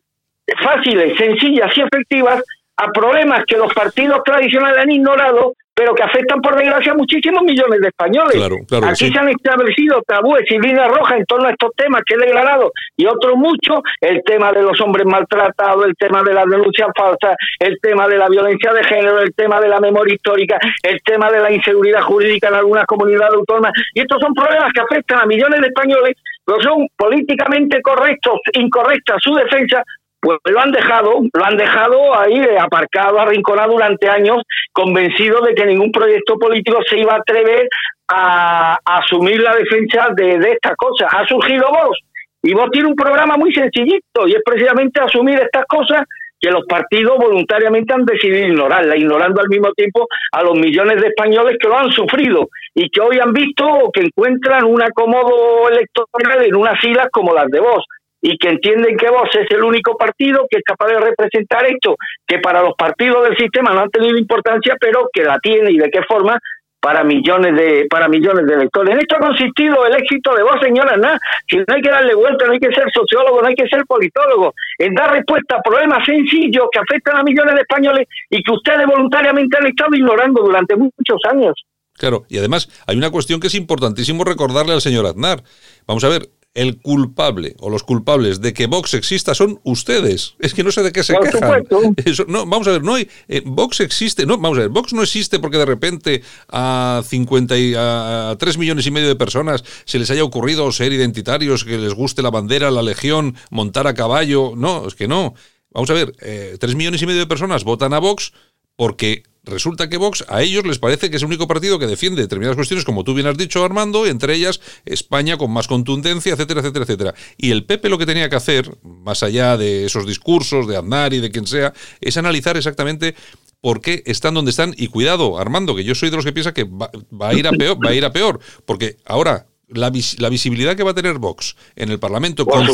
fáciles, 0.63 1.17
sencillas 1.17 1.77
y 1.77 1.81
efectivas 1.83 2.43
a 2.81 2.91
problemas 2.93 3.45
que 3.47 3.57
los 3.57 3.73
partidos 3.73 4.23
tradicionales 4.25 4.79
han 4.79 4.91
ignorado 4.91 5.55
pero 5.81 5.95
que 5.95 6.03
afectan 6.03 6.43
por 6.43 6.55
desgracia 6.57 6.93
a 6.93 6.95
muchísimos 6.95 7.43
millones 7.43 7.81
de 7.81 7.89
españoles. 7.89 8.37
Aquí 8.85 9.11
se 9.11 9.19
han 9.19 9.31
establecido 9.31 10.03
tabúes 10.07 10.45
y 10.51 10.59
líneas 10.59 10.89
rojas 10.89 11.17
en 11.17 11.25
torno 11.25 11.49
a 11.49 11.53
estos 11.53 11.71
temas 11.75 12.03
que 12.05 12.17
he 12.17 12.19
declarado 12.19 12.71
y 12.99 13.07
otros 13.07 13.35
muchos, 13.37 13.81
el 13.99 14.23
tema 14.25 14.53
de 14.53 14.63
los 14.63 14.79
hombres 14.83 15.07
maltratados, 15.07 15.87
el 15.87 15.95
tema 15.97 16.23
de 16.23 16.35
las 16.35 16.45
denuncias 16.45 16.89
falsas, 16.95 17.35
el 17.59 17.79
tema 17.81 18.07
de 18.09 18.19
la 18.19 18.29
violencia 18.29 18.75
de 18.75 18.85
género, 18.85 19.21
el 19.21 19.33
tema 19.35 19.59
de 19.59 19.69
la 19.69 19.81
memoria 19.81 20.15
histórica, 20.15 20.59
el 20.83 21.01
tema 21.03 21.31
de 21.31 21.41
la 21.41 21.51
inseguridad 21.51 22.03
jurídica 22.03 22.49
en 22.49 22.57
algunas 22.57 22.85
comunidades 22.85 23.33
autónomas. 23.37 23.73
Y 23.95 24.01
estos 24.01 24.21
son 24.21 24.35
problemas 24.35 24.71
que 24.75 24.83
afectan 24.83 25.21
a 25.21 25.25
millones 25.25 25.63
de 25.63 25.67
españoles, 25.69 26.15
pero 26.45 26.61
son 26.61 26.87
políticamente 26.95 27.81
correctos, 27.81 28.39
incorrectas 28.53 29.17
su 29.23 29.35
defensa, 29.35 29.83
pues 30.21 30.39
lo 30.45 30.61
han 30.61 30.71
dejado, 30.71 31.21
lo 31.33 31.45
han 31.45 31.57
dejado 31.57 32.19
ahí 32.19 32.41
aparcado, 32.59 33.19
arrinconado 33.19 33.73
durante 33.73 34.09
años, 34.09 34.43
convencido 34.73 35.41
de 35.41 35.55
que 35.55 35.67
ningún 35.67 35.91
proyecto 35.91 36.39
político 36.39 36.79
se 36.87 36.99
iba 36.99 37.15
a 37.15 37.21
atrever 37.21 37.69
a, 38.09 38.79
asumir 38.85 39.41
la 39.41 39.55
defensa 39.55 40.09
de, 40.15 40.37
estas 40.53 40.77
cosas. 40.77 41.09
Ha 41.13 41.27
surgido 41.27 41.69
vos, 41.69 41.99
y 42.43 42.53
vos 42.53 42.69
tiene 42.71 42.89
un 42.89 42.97
programa 42.97 43.37
muy 43.37 43.53
sencillito, 43.53 44.27
y 44.27 44.33
es 44.33 44.43
precisamente 44.45 45.01
asumir 45.01 45.41
estas 45.41 45.65
cosas 45.67 46.05
que 46.39 46.51
los 46.51 46.65
partidos 46.67 47.19
voluntariamente 47.19 47.93
han 47.93 48.05
decidido 48.05 48.49
ignorarla, 48.49 48.97
ignorando 48.97 49.43
al 49.43 49.49
mismo 49.49 49.73
tiempo 49.73 50.07
a 50.33 50.43
los 50.43 50.59
millones 50.59 51.01
de 51.01 51.09
españoles 51.09 51.57
que 51.61 51.69
lo 51.69 51.77
han 51.77 51.93
sufrido 51.93 52.49
y 52.75 52.89
que 52.89 53.01
hoy 53.01 53.19
han 53.19 53.33
visto 53.35 53.91
que 53.93 54.01
encuentran 54.01 54.65
un 54.65 54.81
acomodo 54.81 55.69
electoral 55.69 56.47
en 56.47 56.57
unas 56.57 56.81
filas 56.81 57.09
como 57.13 57.35
las 57.35 57.47
de 57.49 57.61
vos 57.61 57.85
y 58.21 58.37
que 58.39 58.49
entienden 58.49 58.97
que 58.97 59.11
vos 59.11 59.29
es 59.35 59.51
el 59.51 59.63
único 59.63 59.97
partido 59.97 60.47
que 60.51 60.59
es 60.59 60.65
capaz 60.65 60.89
de 60.89 61.01
representar 61.01 61.65
esto, 61.67 61.97
que 62.27 62.39
para 62.39 62.63
los 62.63 62.75
partidos 62.77 63.29
del 63.29 63.37
sistema 63.37 63.73
no 63.73 63.81
han 63.81 63.91
tenido 63.91 64.17
importancia, 64.17 64.75
pero 64.79 65.09
que 65.13 65.25
la 65.25 65.39
tiene 65.39 65.71
y 65.73 65.79
de 65.79 65.91
qué 65.91 66.03
forma 66.03 66.39
para 66.81 67.05
millones 67.05 67.55
de 67.55 67.87
para 67.91 68.09
millones 68.09 68.47
de 68.47 68.55
electores. 68.55 68.95
En 68.95 69.01
esto 69.01 69.17
ha 69.17 69.21
consistido 69.21 69.87
el 69.87 69.95
éxito 69.95 70.35
de 70.35 70.43
vos, 70.43 70.57
señora 70.63 70.95
Ana. 70.95 71.19
Si 71.47 71.57
no 71.57 71.65
hay 71.69 71.83
que 71.83 71.91
darle 71.91 72.15
vuelta, 72.15 72.47
no 72.47 72.53
hay 72.53 72.59
que 72.59 72.73
ser 72.73 72.85
sociólogo, 72.93 73.43
no 73.43 73.49
hay 73.49 73.55
que 73.55 73.69
ser 73.69 73.85
politólogo, 73.87 74.55
en 74.79 74.95
dar 74.95 75.13
respuesta 75.13 75.57
a 75.57 75.63
problemas 75.63 76.05
sencillos 76.07 76.69
que 76.73 76.79
afectan 76.79 77.19
a 77.19 77.23
millones 77.23 77.55
de 77.55 77.61
españoles 77.61 78.09
y 78.31 78.43
que 78.43 78.53
ustedes 78.53 78.87
voluntariamente 78.87 79.59
han 79.59 79.67
estado 79.67 79.95
ignorando 79.95 80.43
durante 80.43 80.75
muchos 80.75 81.21
años. 81.31 81.53
Claro, 81.99 82.25
y 82.31 82.39
además 82.39 82.69
hay 82.87 82.97
una 82.97 83.11
cuestión 83.11 83.41
que 83.41 83.49
es 83.49 83.55
importantísimo 83.55 84.25
recordarle 84.25 84.73
al 84.73 84.81
señor 84.81 85.05
Aznar. 85.05 85.43
Vamos 85.87 86.03
a 86.05 86.09
ver, 86.09 86.23
el 86.55 86.81
culpable 86.81 87.55
o 87.61 87.71
los 87.71 87.85
culpables 87.85 88.41
de 88.41 88.53
que 88.53 88.67
Vox 88.67 88.95
exista 88.95 89.35
son 89.35 89.61
ustedes. 89.63 90.35
Es 90.41 90.53
que 90.53 90.65
no 90.65 90.73
sé 90.73 90.83
de 90.83 90.93
qué 90.93 91.05
se 91.05 91.15
quejan. 91.15 91.65
no, 92.29 92.47
vamos 92.47 92.67
a 92.67 92.73
ver, 92.73 92.83
no 92.83 92.95
hay, 92.95 93.09
eh, 93.29 93.43
Vox 93.45 93.81
existe, 93.81 94.27
no, 94.27 94.39
vamos 94.39 94.59
a 94.59 94.63
ver, 94.63 94.71
Vox 94.71 94.93
no 94.93 95.03
existe 95.03 95.39
porque 95.39 95.59
de 95.59 95.67
repente 95.67 96.23
a 96.49 97.03
50 97.07 97.59
y, 97.59 97.75
a 97.77 98.37
3 98.39 98.59
millones 98.59 98.87
y 98.87 98.91
medio 98.91 99.09
de 99.09 99.17
personas 99.17 99.65
se 99.85 99.99
les 99.99 100.11
haya 100.11 100.25
ocurrido 100.25 100.71
ser 100.73 100.93
identitarios, 100.93 101.65
que 101.65 101.79
les 101.79 101.95
guste 101.95 102.23
la 102.23 102.31
bandera, 102.31 102.71
la 102.71 102.83
legión, 102.83 103.37
montar 103.51 103.87
a 103.87 103.95
caballo. 103.95 104.55
No, 104.57 104.89
es 104.89 104.95
que 104.95 105.07
no. 105.07 105.35
Vamos 105.73 105.91
a 105.91 105.95
ver, 105.95 106.15
eh, 106.21 106.57
3 106.59 106.75
millones 106.75 107.01
y 107.03 107.07
medio 107.07 107.21
de 107.21 107.27
personas 107.27 107.63
votan 107.63 107.95
a 107.95 108.01
Vox 108.01 108.33
porque 108.75 109.23
resulta 109.45 109.89
que 109.89 109.97
Vox 109.97 110.25
a 110.29 110.43
ellos 110.43 110.67
les 110.67 110.79
parece 110.79 111.11
que 111.11 111.17
es 111.17 111.23
el 111.23 111.29
único 111.29 111.47
partido 111.47 111.79
que 111.79 111.87
defiende 111.87 112.23
determinadas 112.23 112.57
cuestiones, 112.57 112.85
como 112.85 113.05
tú 113.05 113.15
bien 113.15 113.27
has 113.27 113.37
dicho, 113.37 113.65
Armando, 113.65 114.07
entre 114.07 114.35
ellas 114.35 114.61
España 114.85 115.37
con 115.37 115.51
más 115.51 115.69
contundencia, 115.69 116.33
etcétera, 116.33 116.61
etcétera, 116.61 116.85
etcétera. 116.85 117.15
Y 117.37 117.51
el 117.51 117.65
PP 117.65 117.89
lo 117.89 117.99
que 117.99 118.07
tenía 118.07 118.29
que 118.29 118.37
hacer, 118.37 118.71
más 118.83 119.23
allá 119.23 119.57
de 119.57 119.87
esos 119.87 120.07
discursos 120.07 120.67
de 120.67 120.77
Aznar 120.77 121.13
y 121.15 121.21
de 121.21 121.31
quien 121.31 121.47
sea, 121.47 121.73
es 122.01 122.17
analizar 122.17 122.57
exactamente 122.57 123.15
por 123.61 123.81
qué 123.81 124.03
están 124.07 124.35
donde 124.35 124.51
están. 124.51 124.75
Y 124.77 124.89
cuidado, 124.89 125.39
Armando, 125.39 125.75
que 125.75 125.85
yo 125.85 125.95
soy 125.95 126.11
de 126.11 126.17
los 126.17 126.25
que 126.25 126.33
piensa 126.33 126.55
que 126.55 126.65
va, 126.65 126.91
a 127.29 127.35
ir 127.35 127.47
a 127.47 127.53
peor, 127.53 127.79
va 127.85 127.91
a 127.91 127.95
ir 127.95 128.05
a 128.05 128.13
peor, 128.13 128.41
porque 128.65 128.97
ahora 129.05 129.47
la, 129.73 129.93
la, 130.19 130.29
visibilidad 130.29 130.77
que 130.77 130.83
va 130.83 130.93
a 130.93 130.95
tener 130.95 131.19
Vox 131.19 131.57
en 131.77 131.91
el 131.91 131.99
Parlamento 131.99 132.47
con, 132.47 132.67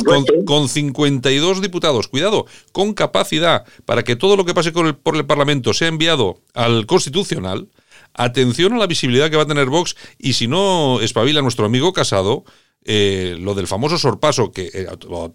con, 0.45 0.69
52 0.69 1.61
diputados, 1.61 2.09
cuidado, 2.09 2.47
con 2.73 2.95
capacidad 2.95 3.65
para 3.85 4.03
que 4.03 4.17
todo 4.17 4.37
lo 4.37 4.45
que 4.45 4.55
pase 4.55 4.73
con 4.73 4.87
el, 4.87 4.97
por 4.97 5.17
el 5.17 5.27
Parlamento 5.27 5.75
sea 5.75 5.89
enviado 5.89 6.41
al 6.55 6.87
Constitucional, 6.87 7.69
atención 8.15 8.73
a 8.73 8.79
la 8.79 8.87
visibilidad 8.87 9.31
que 9.31 9.37
va 9.37 9.45
a 9.45 9.47
tener 9.47 9.67
Vox 9.67 9.97
y 10.19 10.35
si 10.35 10.49
no 10.49 11.01
espabila 11.01 11.43
nuestro 11.43 11.67
amigo 11.67 11.93
Casado, 11.93 12.45
eh, 12.87 13.37
lo 13.39 13.55
del 13.55 13.67
famoso 13.67 13.99
sorpaso, 13.99 14.53
que 14.53 14.71
eh, 14.73 14.87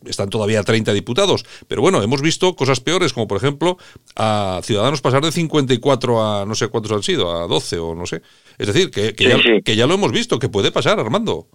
están 0.05 0.29
todavía 0.29 0.63
30 0.63 0.93
diputados, 0.93 1.45
pero 1.67 1.81
bueno, 1.81 2.01
hemos 2.01 2.21
visto 2.21 2.55
cosas 2.55 2.79
peores, 2.79 3.13
como 3.13 3.27
por 3.27 3.37
ejemplo 3.37 3.77
a 4.15 4.61
Ciudadanos 4.63 5.01
pasar 5.01 5.21
de 5.21 5.31
54 5.31 6.23
a 6.23 6.45
no 6.45 6.55
sé 6.55 6.69
cuántos 6.69 6.91
han 6.91 7.03
sido, 7.03 7.31
a 7.31 7.47
12 7.47 7.79
o 7.79 7.95
no 7.95 8.05
sé. 8.05 8.21
Es 8.57 8.67
decir, 8.67 8.89
que, 8.89 9.13
que, 9.13 9.25
ya, 9.25 9.37
que 9.63 9.75
ya 9.75 9.85
lo 9.85 9.95
hemos 9.95 10.11
visto, 10.11 10.39
que 10.39 10.49
puede 10.49 10.71
pasar, 10.71 10.99
Armando. 10.99 11.47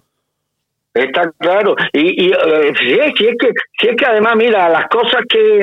Está 0.93 1.31
claro. 1.37 1.75
Y, 1.93 2.25
y 2.25 2.31
eh, 2.31 2.73
si, 2.79 2.93
es, 2.93 3.13
que, 3.15 3.51
si 3.79 3.87
es 3.89 3.95
que 3.95 4.05
además, 4.05 4.35
mira, 4.35 4.69
las 4.69 4.87
cosas 4.89 5.21
que, 5.29 5.59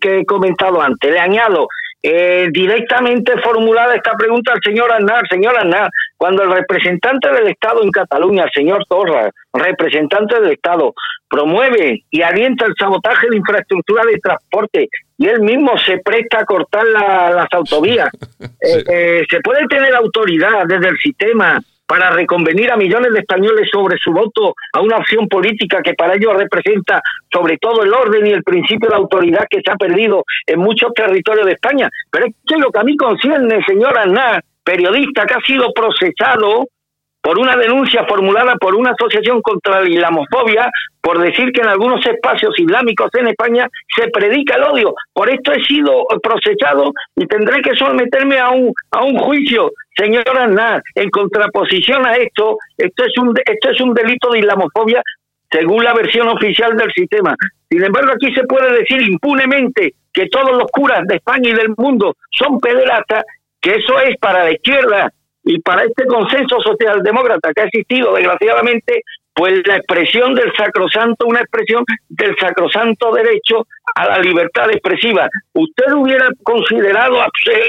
que 0.00 0.20
he 0.20 0.24
comentado 0.24 0.80
antes, 0.80 1.10
le 1.10 1.18
añado 1.18 1.68
eh, 2.02 2.48
directamente 2.52 3.38
formulada 3.42 3.94
esta 3.94 4.12
pregunta 4.12 4.52
al 4.52 4.60
señor 4.62 4.90
Aznar. 4.92 5.26
Señor 5.28 5.58
Aznar, 5.58 5.90
cuando 6.16 6.42
el 6.42 6.52
representante 6.52 7.30
del 7.30 7.48
Estado 7.48 7.82
en 7.82 7.90
Cataluña, 7.90 8.44
el 8.44 8.50
señor 8.52 8.84
Torra, 8.88 9.30
representante 9.52 10.40
del 10.40 10.52
Estado, 10.52 10.94
promueve 11.28 12.04
y 12.10 12.22
alienta 12.22 12.66
el 12.66 12.74
sabotaje 12.78 13.28
de 13.30 13.36
infraestructura 13.36 14.02
de 14.04 14.18
transporte 14.18 14.88
y 15.16 15.28
él 15.28 15.40
mismo 15.40 15.76
se 15.78 15.98
presta 15.98 16.40
a 16.40 16.44
cortar 16.44 16.84
las 16.86 17.46
autovías, 17.52 18.08
eh, 18.40 18.84
eh, 18.88 19.22
se 19.28 19.40
puede 19.40 19.66
tener 19.66 19.94
autoridad 19.94 20.64
desde 20.66 20.88
el 20.88 20.98
sistema 20.98 21.60
para 21.90 22.08
reconvenir 22.10 22.70
a 22.70 22.76
millones 22.76 23.12
de 23.12 23.18
españoles 23.18 23.68
sobre 23.68 23.98
su 23.98 24.12
voto 24.12 24.54
a 24.74 24.80
una 24.80 24.98
opción 24.98 25.26
política 25.26 25.82
que 25.82 25.94
para 25.94 26.14
ellos 26.14 26.36
representa 26.36 27.02
sobre 27.32 27.58
todo 27.58 27.82
el 27.82 27.92
orden 27.92 28.28
y 28.28 28.30
el 28.30 28.44
principio 28.44 28.88
de 28.88 28.94
autoridad 28.94 29.48
que 29.50 29.60
se 29.60 29.72
ha 29.72 29.74
perdido 29.74 30.22
en 30.46 30.60
muchos 30.60 30.94
territorios 30.94 31.46
de 31.46 31.54
España. 31.54 31.90
Pero 32.08 32.26
es 32.26 32.34
que 32.46 32.58
lo 32.58 32.70
que 32.70 32.78
a 32.78 32.84
mí 32.84 32.96
concierne, 32.96 33.64
señor 33.66 33.98
Aznar, 33.98 34.40
periodista 34.62 35.26
que 35.26 35.34
ha 35.34 35.40
sido 35.40 35.72
procesado 35.72 36.68
por 37.22 37.38
una 37.38 37.56
denuncia 37.56 38.04
formulada 38.06 38.54
por 38.56 38.74
una 38.74 38.92
asociación 38.92 39.42
contra 39.42 39.80
la 39.80 39.88
islamofobia 39.88 40.70
por 41.00 41.18
decir 41.18 41.52
que 41.52 41.60
en 41.60 41.68
algunos 41.68 42.04
espacios 42.06 42.58
islámicos 42.58 43.10
en 43.14 43.28
España 43.28 43.68
se 43.94 44.08
predica 44.08 44.56
el 44.56 44.64
odio. 44.64 44.94
Por 45.12 45.30
esto 45.30 45.52
he 45.52 45.62
sido 45.64 46.06
procesado 46.22 46.92
y 47.16 47.26
tendré 47.26 47.62
que 47.62 47.74
someterme 47.74 48.38
a 48.38 48.50
un 48.50 48.72
a 48.90 49.04
un 49.04 49.18
juicio, 49.18 49.70
señor 49.96 50.24
Aznar, 50.28 50.82
en 50.94 51.10
contraposición 51.10 52.06
a 52.06 52.14
esto, 52.14 52.56
esto 52.76 53.04
es 53.04 53.18
un 53.18 53.34
esto 53.44 53.70
es 53.70 53.80
un 53.80 53.94
delito 53.94 54.30
de 54.30 54.40
islamofobia 54.40 55.02
según 55.50 55.82
la 55.82 55.94
versión 55.94 56.28
oficial 56.28 56.76
del 56.76 56.92
sistema. 56.92 57.34
Sin 57.68 57.82
embargo, 57.82 58.12
aquí 58.12 58.32
se 58.34 58.44
puede 58.44 58.72
decir 58.78 59.02
impunemente 59.02 59.94
que 60.12 60.26
todos 60.26 60.52
los 60.52 60.70
curas 60.70 61.06
de 61.06 61.16
España 61.16 61.50
y 61.50 61.54
del 61.54 61.74
mundo 61.76 62.14
son 62.30 62.60
pederastas, 62.60 63.24
que 63.60 63.72
eso 63.72 63.98
es 64.00 64.16
para 64.18 64.44
la 64.44 64.52
izquierda 64.52 65.12
y 65.50 65.60
para 65.62 65.82
este 65.82 66.06
consenso 66.06 66.60
socialdemócrata 66.60 67.52
que 67.52 67.62
ha 67.62 67.64
existido, 67.64 68.14
desgraciadamente, 68.14 69.02
pues 69.34 69.66
la 69.66 69.76
expresión 69.76 70.32
del 70.34 70.52
sacrosanto, 70.56 71.26
una 71.26 71.40
expresión 71.40 71.82
del 72.08 72.36
sacrosanto 72.38 73.12
derecho 73.12 73.66
a 73.96 74.06
la 74.06 74.18
libertad 74.18 74.70
expresiva. 74.70 75.28
Usted 75.52 75.92
hubiera 75.92 76.28
considerado 76.44 77.16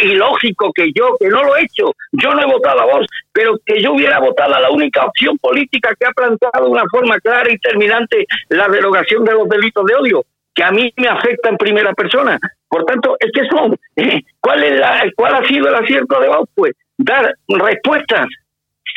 ilógico 0.03 0.71
que 0.75 0.91
yo, 0.93 1.15
que 1.19 1.29
no 1.29 1.43
lo 1.43 1.55
he 1.55 1.63
hecho, 1.63 1.95
yo 2.11 2.35
no 2.35 2.41
he 2.41 2.45
votado 2.45 2.81
a 2.81 2.85
vos, 2.85 3.07
pero 3.33 3.57
que 3.65 3.81
yo 3.81 3.93
hubiera 3.93 4.19
votado 4.19 4.53
a 4.53 4.59
la 4.59 4.69
única 4.69 5.03
opción 5.03 5.35
política 5.39 5.95
que 6.00 6.05
ha 6.05 6.11
planteado 6.11 6.65
de 6.65 6.71
una 6.71 6.83
forma 6.91 7.19
clara 7.19 7.51
y 7.51 7.57
terminante 7.57 8.25
la 8.50 8.67
derogación 8.67 9.23
de 9.23 9.33
los 9.33 9.50
delitos 9.50 9.85
de 9.85 9.95
odio, 9.95 10.25
que 10.53 10.63
a 10.63 10.71
mí 10.71 10.93
me 10.97 11.07
afecta 11.07 11.50
en 11.50 11.57
primera 11.57 11.93
persona. 11.93 12.38
Por 12.69 12.85
tanto, 12.85 13.17
es 13.19 13.31
que 13.33 13.47
son, 13.47 13.75
¿cuál, 14.39 14.63
es 14.65 14.79
la, 14.79 15.03
¿cuál 15.15 15.33
ha 15.33 15.47
sido 15.47 15.67
el 15.67 15.75
acierto 15.75 16.19
de 16.19 16.27
vos? 16.27 16.47
Pues 16.53 16.73
dar 17.03 17.34
respuestas 17.48 18.27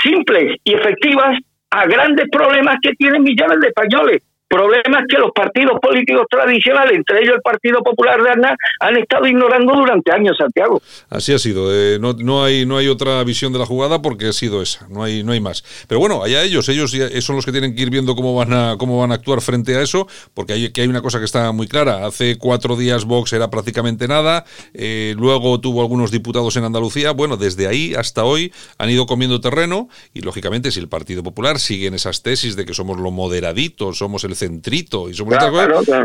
simples 0.03 0.57
y 0.65 0.75
efectivas 0.75 1.39
a 1.71 1.87
grandes 1.87 2.27
problemas 2.31 2.77
que 2.83 2.93
tienen 2.93 3.23
millones 3.23 3.59
de 3.61 3.69
españoles 3.69 4.23
problemas 4.55 5.03
que 5.09 5.19
los 5.19 5.33
partidos 5.33 5.81
políticos 5.83 6.27
tradicionales, 6.31 6.95
entre 6.95 7.23
ellos 7.23 7.35
el 7.35 7.43
Partido 7.43 7.83
Popular 7.83 8.23
de 8.23 8.31
Arnaz, 8.31 8.57
han 8.79 8.97
estado 8.97 9.27
ignorando 9.27 9.75
durante 9.75 10.13
años, 10.13 10.37
Santiago. 10.39 10.81
Así 11.11 11.33
ha 11.33 11.41
sido. 11.41 11.75
Eh, 11.75 11.99
no, 12.01 12.13
no, 12.13 12.45
hay, 12.45 12.65
no 12.65 12.77
hay 12.77 12.87
otra 12.87 13.23
visión 13.25 13.53
de 13.53 13.59
la 13.59 13.67
jugada 13.67 14.01
porque 14.01 14.29
ha 14.29 14.33
sido 14.33 14.63
esa. 14.63 14.87
No 14.89 15.03
hay, 15.03 15.25
no 15.25 15.33
hay 15.33 15.41
más. 15.41 15.65
Pero 15.89 15.99
bueno, 15.99 16.23
allá 16.23 16.43
ellos. 16.43 16.69
Ellos 16.69 16.93
son 17.25 17.35
los 17.35 17.45
que 17.45 17.51
tienen 17.51 17.75
que 17.75 17.83
ir 17.83 17.91
viendo 17.91 18.15
cómo 18.15 18.37
van 18.37 18.53
a, 18.53 18.77
cómo 18.79 19.01
van 19.01 19.11
a 19.11 19.17
actuar 19.17 19.41
frente 19.41 19.75
a 19.75 19.83
eso, 19.83 20.07
porque 20.35 20.53
hay, 20.53 20.71
que 20.71 20.83
hay 20.83 20.87
una 20.87 21.03
cosa 21.03 21.19
que 21.19 21.25
está 21.25 21.51
muy 21.51 21.67
clara. 21.67 22.07
Hace 22.07 22.39
cuatro 22.39 22.77
días 22.77 23.07
Vox 23.07 23.33
era 23.33 23.51
prácticamente 23.51 24.07
nada. 24.07 24.45
Eh, 24.73 25.15
luego 25.19 25.61
tuvo 25.61 25.81
algunos 25.81 26.13
diputados 26.13 26.57
en 26.57 26.63
Andalucía. 26.63 27.11
Bueno, 27.11 27.37
desde 27.37 27.67
ahí 27.67 27.95
hasta 27.97 28.25
hoy 28.25 28.53
han 28.79 28.89
ido 28.89 29.07
comiendo 29.07 29.41
terreno 29.41 29.89
y, 30.13 30.21
lógicamente, 30.21 30.71
si 30.71 30.79
el 30.79 30.89
Partido 30.89 31.25
Popular 31.25 31.59
sigue 31.59 31.89
en 31.89 31.95
esas 31.95 32.23
tesis 32.23 32.55
de 32.55 32.65
que 32.65 32.73
somos 32.73 33.01
lo 33.01 33.11
moderaditos, 33.11 33.99
somos 33.99 34.23
el 34.23 34.37
centrito 34.45 35.09
y 35.09 35.15
sobre 35.15 35.39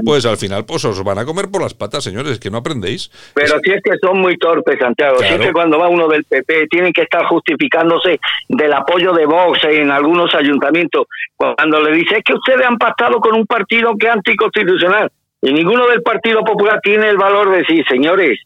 pues 0.03 0.25
al 0.25 0.37
final 0.37 0.65
pues 0.65 0.85
os 0.85 1.03
van 1.03 1.19
a 1.19 1.25
comer 1.25 1.49
por 1.51 1.61
las 1.61 1.73
patas, 1.73 2.03
señores, 2.03 2.39
que 2.39 2.49
no 2.49 2.57
aprendéis. 2.57 3.11
Pero 3.33 3.59
si 3.63 3.71
es 3.71 3.81
que 3.83 3.91
son 4.01 4.19
muy 4.19 4.37
torpes, 4.37 4.77
Santiago. 4.79 5.17
Si 5.19 5.25
es 5.25 5.39
que 5.39 5.51
cuando 5.51 5.77
va 5.77 5.87
uno 5.87 6.07
del 6.07 6.23
PP 6.23 6.67
tienen 6.67 6.93
que 6.93 7.03
estar 7.03 7.25
justificándose 7.25 8.19
del 8.47 8.73
apoyo 8.73 9.13
de 9.13 9.25
Vox 9.25 9.63
en 9.65 9.91
algunos 9.91 10.33
ayuntamientos. 10.33 11.07
Cuando 11.35 11.81
le 11.81 11.91
dice 11.91 12.17
es 12.17 12.23
que 12.23 12.33
ustedes 12.33 12.65
han 12.65 12.77
pactado 12.77 13.19
con 13.19 13.35
un 13.35 13.45
partido 13.45 13.93
que 13.97 14.07
es 14.07 14.13
anticonstitucional 14.13 15.09
y 15.41 15.53
ninguno 15.53 15.87
del 15.87 16.01
Partido 16.01 16.43
Popular 16.43 16.79
tiene 16.83 17.09
el 17.09 17.17
valor 17.17 17.51
de 17.51 17.59
decir, 17.59 17.85
señores, 17.87 18.39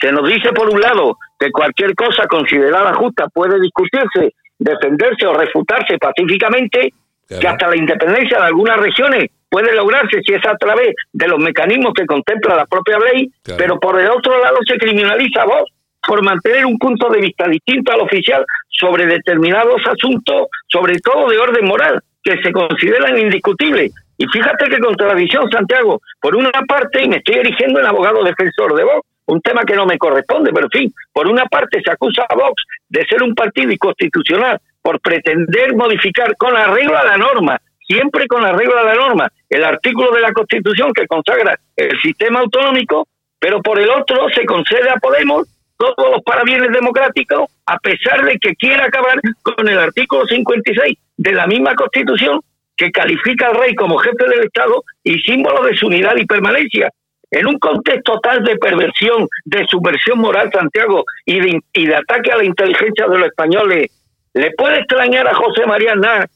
se 0.00 0.10
nos 0.12 0.26
dice 0.28 0.52
por 0.52 0.68
un 0.70 0.80
lado 0.80 1.18
que 1.38 1.50
cualquier 1.50 1.94
cosa 1.94 2.26
considerada 2.26 2.94
justa 2.94 3.28
puede 3.28 3.60
discutirse, 3.60 4.34
defenderse 4.58 5.26
o 5.26 5.34
refutarse 5.34 5.98
pacíficamente 5.98 6.92
que 7.28 7.48
hasta 7.48 7.68
la 7.68 7.76
independencia 7.76 8.38
de 8.38 8.46
algunas 8.46 8.76
regiones 8.76 9.30
puede 9.48 9.74
lograrse 9.74 10.20
si 10.26 10.32
es 10.32 10.44
a 10.46 10.56
través 10.56 10.94
de 11.12 11.28
los 11.28 11.38
mecanismos 11.38 11.92
que 11.94 12.06
contempla 12.06 12.56
la 12.56 12.66
propia 12.66 12.98
ley, 12.98 13.30
pero 13.56 13.78
por 13.78 14.00
el 14.00 14.10
otro 14.10 14.40
lado 14.40 14.56
se 14.66 14.78
criminaliza 14.78 15.42
a 15.42 15.46
vos 15.46 15.70
por 16.06 16.24
mantener 16.24 16.66
un 16.66 16.78
punto 16.78 17.08
de 17.10 17.20
vista 17.20 17.46
distinto 17.46 17.92
al 17.92 18.00
oficial 18.00 18.44
sobre 18.68 19.06
determinados 19.06 19.80
asuntos, 19.86 20.48
sobre 20.68 20.98
todo 20.98 21.28
de 21.28 21.38
orden 21.38 21.64
moral, 21.66 22.00
que 22.24 22.40
se 22.42 22.50
consideran 22.50 23.18
indiscutibles. 23.18 23.92
Y 24.18 24.26
fíjate 24.26 24.68
qué 24.68 24.78
contradicción, 24.78 25.50
Santiago. 25.50 26.00
Por 26.20 26.34
una 26.34 26.50
parte, 26.66 27.02
y 27.02 27.08
me 27.08 27.16
estoy 27.16 27.36
erigiendo 27.36 27.80
en 27.80 27.86
abogado 27.86 28.24
defensor 28.24 28.74
de 28.74 28.84
Vox, 28.84 29.06
un 29.26 29.40
tema 29.40 29.62
que 29.64 29.76
no 29.76 29.86
me 29.86 29.98
corresponde, 29.98 30.52
pero 30.52 30.66
en 30.66 30.80
fin, 30.80 30.94
por 31.12 31.28
una 31.28 31.46
parte 31.46 31.80
se 31.82 31.90
acusa 31.90 32.26
a 32.28 32.34
Vox 32.34 32.62
de 32.88 33.04
ser 33.06 33.22
un 33.22 33.34
partido 33.34 33.70
inconstitucional 33.70 34.60
por 34.80 35.00
pretender 35.00 35.74
modificar 35.76 36.36
con 36.36 36.56
arreglo 36.56 36.96
a 36.96 37.04
la 37.04 37.16
norma, 37.16 37.60
siempre 37.86 38.26
con 38.26 38.44
arreglo 38.44 38.78
a 38.78 38.84
la 38.84 38.94
norma, 38.94 39.28
el 39.48 39.64
artículo 39.64 40.10
de 40.12 40.20
la 40.20 40.32
Constitución 40.32 40.92
que 40.92 41.06
consagra 41.06 41.58
el 41.76 42.00
sistema 42.00 42.40
autonómico, 42.40 43.06
pero 43.38 43.60
por 43.62 43.78
el 43.78 43.90
otro 43.90 44.28
se 44.34 44.44
concede 44.44 44.90
a 44.90 44.96
Podemos 44.96 45.48
todos 45.76 46.10
los 46.12 46.22
parabienes 46.22 46.70
democráticos, 46.70 47.50
a 47.66 47.76
pesar 47.78 48.24
de 48.24 48.38
que 48.38 48.54
quiera 48.54 48.84
acabar 48.84 49.20
con 49.42 49.68
el 49.68 49.78
artículo 49.78 50.26
56 50.26 50.96
de 51.16 51.32
la 51.32 51.46
misma 51.46 51.74
Constitución 51.74 52.40
que 52.76 52.90
califica 52.90 53.48
al 53.48 53.56
rey 53.56 53.74
como 53.74 53.98
jefe 53.98 54.28
del 54.28 54.44
Estado 54.44 54.82
y 55.02 55.18
símbolo 55.20 55.64
de 55.64 55.76
su 55.76 55.86
unidad 55.86 56.16
y 56.16 56.26
permanencia. 56.26 56.88
En 57.32 57.46
un 57.46 57.58
contexto 57.58 58.20
tal 58.20 58.44
de 58.44 58.56
perversión, 58.56 59.26
de 59.44 59.66
subversión 59.66 60.20
moral, 60.20 60.50
Santiago, 60.52 61.04
y 61.26 61.40
de, 61.40 61.60
y 61.72 61.86
de 61.86 61.96
ataque 61.96 62.30
a 62.30 62.36
la 62.36 62.44
inteligencia 62.44 63.08
de 63.08 63.18
los 63.18 63.28
españoles 63.28 63.90
¿Le 64.34 64.50
puede 64.52 64.78
extrañar 64.78 65.28
a 65.28 65.34
José 65.34 65.66
María 65.66 65.92
Aznar 65.92 66.28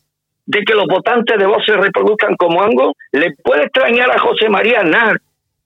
de 0.44 0.62
que 0.62 0.74
los 0.74 0.86
votantes 0.86 1.38
de 1.38 1.46
voz 1.46 1.64
se 1.64 1.76
reproduzcan 1.76 2.36
como 2.36 2.62
angos? 2.62 2.92
¿Le 3.12 3.32
puede 3.42 3.64
extrañar 3.64 4.10
a 4.10 4.18
José 4.18 4.48
María 4.48 4.80
Aznar 4.80 5.18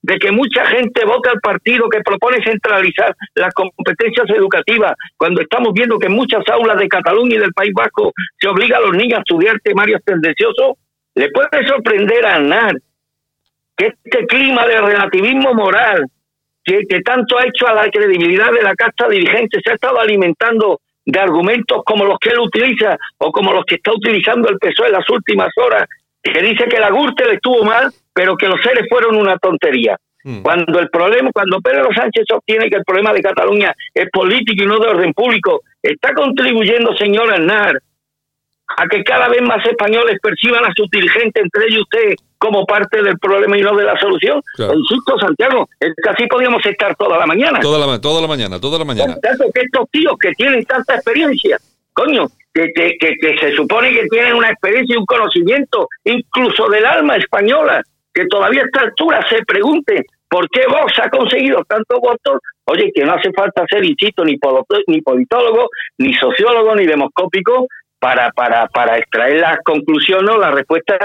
de 0.03 0.19
que 0.19 0.31
mucha 0.31 0.65
gente 0.67 1.05
vote 1.05 1.29
al 1.29 1.41
partido 1.41 1.89
que 1.91 2.01
propone 2.01 2.43
centralizar 2.43 3.15
las 3.35 3.53
competencias 3.53 4.31
educativas 4.31 4.95
cuando 5.17 5.43
estamos 5.43 5.75
viendo 5.75 5.99
que 5.99 6.07
en 6.07 6.15
muchas 6.15 6.43
aulas 6.49 6.79
de 6.79 6.89
Cataluña 6.89 7.37
y 7.37 7.41
del 7.41 7.53
País 7.53 7.73
Vasco 7.75 8.13
se 8.39 8.49
obliga 8.49 8.79
a 8.79 8.81
los 8.81 8.97
niños 8.97 9.19
a 9.19 9.23
estudiar 9.23 9.61
temarios 9.61 10.01
tendenciosos? 10.05 10.79
¿Le 11.17 11.29
puede 11.31 11.67
sorprender 11.67 12.25
a 12.25 12.37
Aznar 12.37 12.77
que 13.81 13.87
este 13.87 14.27
clima 14.27 14.67
de 14.67 14.79
relativismo 14.79 15.55
moral 15.55 16.05
que, 16.63 16.81
que 16.87 17.01
tanto 17.01 17.39
ha 17.39 17.47
hecho 17.47 17.67
a 17.67 17.73
la 17.73 17.89
credibilidad 17.89 18.53
de 18.53 18.63
la 18.63 18.75
casta 18.75 19.09
dirigente 19.09 19.59
se 19.65 19.71
ha 19.71 19.75
estado 19.75 19.99
alimentando 19.99 20.81
de 21.07 21.19
argumentos 21.19 21.81
como 21.85 22.05
los 22.05 22.19
que 22.19 22.31
él 22.31 22.41
utiliza 22.41 22.99
o 23.17 23.33
como 23.33 23.55
los 23.55 23.65
que 23.65 23.77
está 23.77 23.93
utilizando 23.93 24.51
el 24.51 24.59
PSOE 24.59 24.89
en 24.89 24.93
las 24.93 25.09
últimas 25.09 25.49
horas, 25.57 25.89
que 26.23 26.43
dice 26.43 26.67
que 26.67 26.79
la 26.79 26.91
Gürtel 26.91 27.31
estuvo 27.31 27.65
mal, 27.65 27.91
pero 28.13 28.37
que 28.37 28.49
los 28.49 28.61
seres 28.61 28.85
fueron 28.91 29.17
una 29.17 29.39
tontería. 29.39 29.97
Hmm. 30.23 30.43
Cuando 30.43 30.79
el 30.79 30.91
problema, 30.91 31.31
cuando 31.33 31.61
Pedro 31.63 31.89
Sánchez 31.95 32.27
obtiene 32.35 32.69
que 32.69 32.77
el 32.77 32.85
problema 32.85 33.15
de 33.15 33.23
Cataluña 33.23 33.75
es 33.95 34.11
político 34.11 34.63
y 34.63 34.67
no 34.67 34.79
de 34.79 34.89
orden 34.89 35.15
público, 35.15 35.63
está 35.83 36.13
contribuyendo, 36.13 36.95
señor 36.95 37.33
Aznar, 37.33 37.81
a 38.77 38.87
que 38.87 39.03
cada 39.03 39.29
vez 39.29 39.43
más 39.43 39.65
españoles 39.67 40.19
perciban 40.23 40.65
a 40.65 40.73
sus 40.75 40.89
dirigentes, 40.91 41.43
entre 41.43 41.67
ellos 41.67 41.83
usted, 41.83 42.15
como 42.39 42.65
parte 42.65 43.03
del 43.03 43.19
problema 43.19 43.59
y 43.59 43.63
no 43.63 43.77
de 43.77 43.85
la 43.85 43.99
solución. 43.99 44.41
Insisto, 44.59 45.19
Santiago, 45.19 45.69
es 45.79 45.93
que 46.03 46.11
así 46.11 46.27
podríamos 46.27 46.65
estar 46.65 46.95
toda 46.97 47.19
la 47.19 47.27
mañana. 47.27 47.61
Toda 47.61 47.87
la, 47.87 48.01
toda 48.01 48.23
la 48.23 48.29
mañana, 48.29 48.61
toda 48.61 48.79
la 48.79 48.85
mañana. 48.85 49.17
Tanto 49.21 49.45
que 49.53 49.61
estos 49.61 49.91
tíos 49.91 50.15
que 50.19 50.33
tienen 50.33 50.65
tanta 50.65 50.95
experiencia, 50.95 51.59
coño, 51.93 52.27
que, 52.55 52.67
que, 52.75 52.97
que, 52.99 53.39
se 53.39 53.53
supone 53.53 53.93
que 53.93 54.07
tienen 54.09 54.35
una 54.35 54.51
experiencia 54.51 54.95
y 54.95 54.99
un 54.99 55.07
conocimiento, 55.07 55.89
incluso 56.05 56.69
del 56.69 56.85
alma 56.87 57.17
española, 57.17 57.83
que 58.13 58.27
todavía 58.27 58.63
a 58.63 58.65
esta 58.65 58.81
altura 58.81 59.25
se 59.29 59.45
pregunte 59.45 60.05
por 60.29 60.49
qué 60.49 60.63
Vox 60.67 60.99
ha 61.03 61.11
conseguido 61.11 61.63
tantos 61.69 62.01
votos, 62.01 62.41
oye, 62.65 62.91
que 62.95 63.05
no 63.05 63.15
hace 63.15 63.33
falta 63.33 63.65
ser, 63.69 63.85
insisto, 63.85 64.25
ni, 64.25 64.39
ni 64.87 65.01
politólogo, 65.03 65.69
ni 65.99 66.15
sociólogo, 66.15 66.75
ni 66.77 66.87
demoscópico, 66.87 67.67
para, 68.01 68.31
para, 68.33 68.67
para 68.69 68.99
extraer 68.99 69.41
las 69.41 69.59
conclusiones 69.65 70.31
o 70.35 70.39
las 70.39 70.55
respuestas 70.55 70.99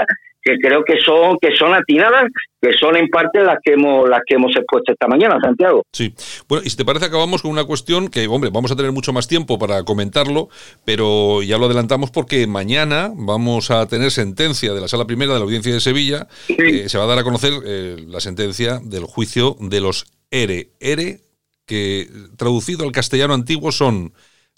que 0.46 0.58
creo 0.58 0.84
que 0.84 1.00
son 1.00 1.36
que 1.40 1.56
son 1.56 1.74
atinadas, 1.74 2.30
que 2.62 2.72
son 2.74 2.96
en 2.96 3.08
parte 3.08 3.42
las 3.42 3.58
que 3.64 3.72
hemos 3.72 4.08
las 4.08 4.20
que 4.24 4.36
hemos 4.36 4.54
expuesto 4.54 4.92
esta 4.92 5.08
mañana, 5.08 5.40
Santiago. 5.42 5.82
Sí. 5.92 6.14
Bueno, 6.48 6.62
y 6.64 6.70
si 6.70 6.76
te 6.76 6.84
parece 6.84 7.06
acabamos 7.06 7.42
con 7.42 7.50
una 7.50 7.64
cuestión 7.64 8.08
que, 8.08 8.28
hombre, 8.28 8.50
vamos 8.52 8.70
a 8.70 8.76
tener 8.76 8.92
mucho 8.92 9.12
más 9.12 9.26
tiempo 9.26 9.58
para 9.58 9.82
comentarlo, 9.82 10.48
pero 10.84 11.42
ya 11.42 11.58
lo 11.58 11.66
adelantamos 11.66 12.12
porque 12.12 12.46
mañana 12.46 13.10
vamos 13.16 13.72
a 13.72 13.88
tener 13.88 14.12
sentencia 14.12 14.72
de 14.72 14.80
la 14.80 14.86
Sala 14.86 15.04
Primera 15.04 15.32
de 15.32 15.40
la 15.40 15.44
Audiencia 15.44 15.74
de 15.74 15.80
Sevilla. 15.80 16.28
Eh, 16.48 16.88
se 16.88 16.96
va 16.96 17.04
a 17.04 17.08
dar 17.08 17.18
a 17.18 17.24
conocer 17.24 17.52
eh, 17.66 17.96
la 18.06 18.20
sentencia 18.20 18.78
del 18.84 19.04
juicio 19.04 19.56
de 19.58 19.80
los 19.80 20.06
ERE. 20.30 20.68
ERE, 20.78 21.22
que 21.66 22.06
traducido 22.36 22.84
al 22.84 22.92
castellano 22.92 23.34
antiguo 23.34 23.72
son 23.72 24.12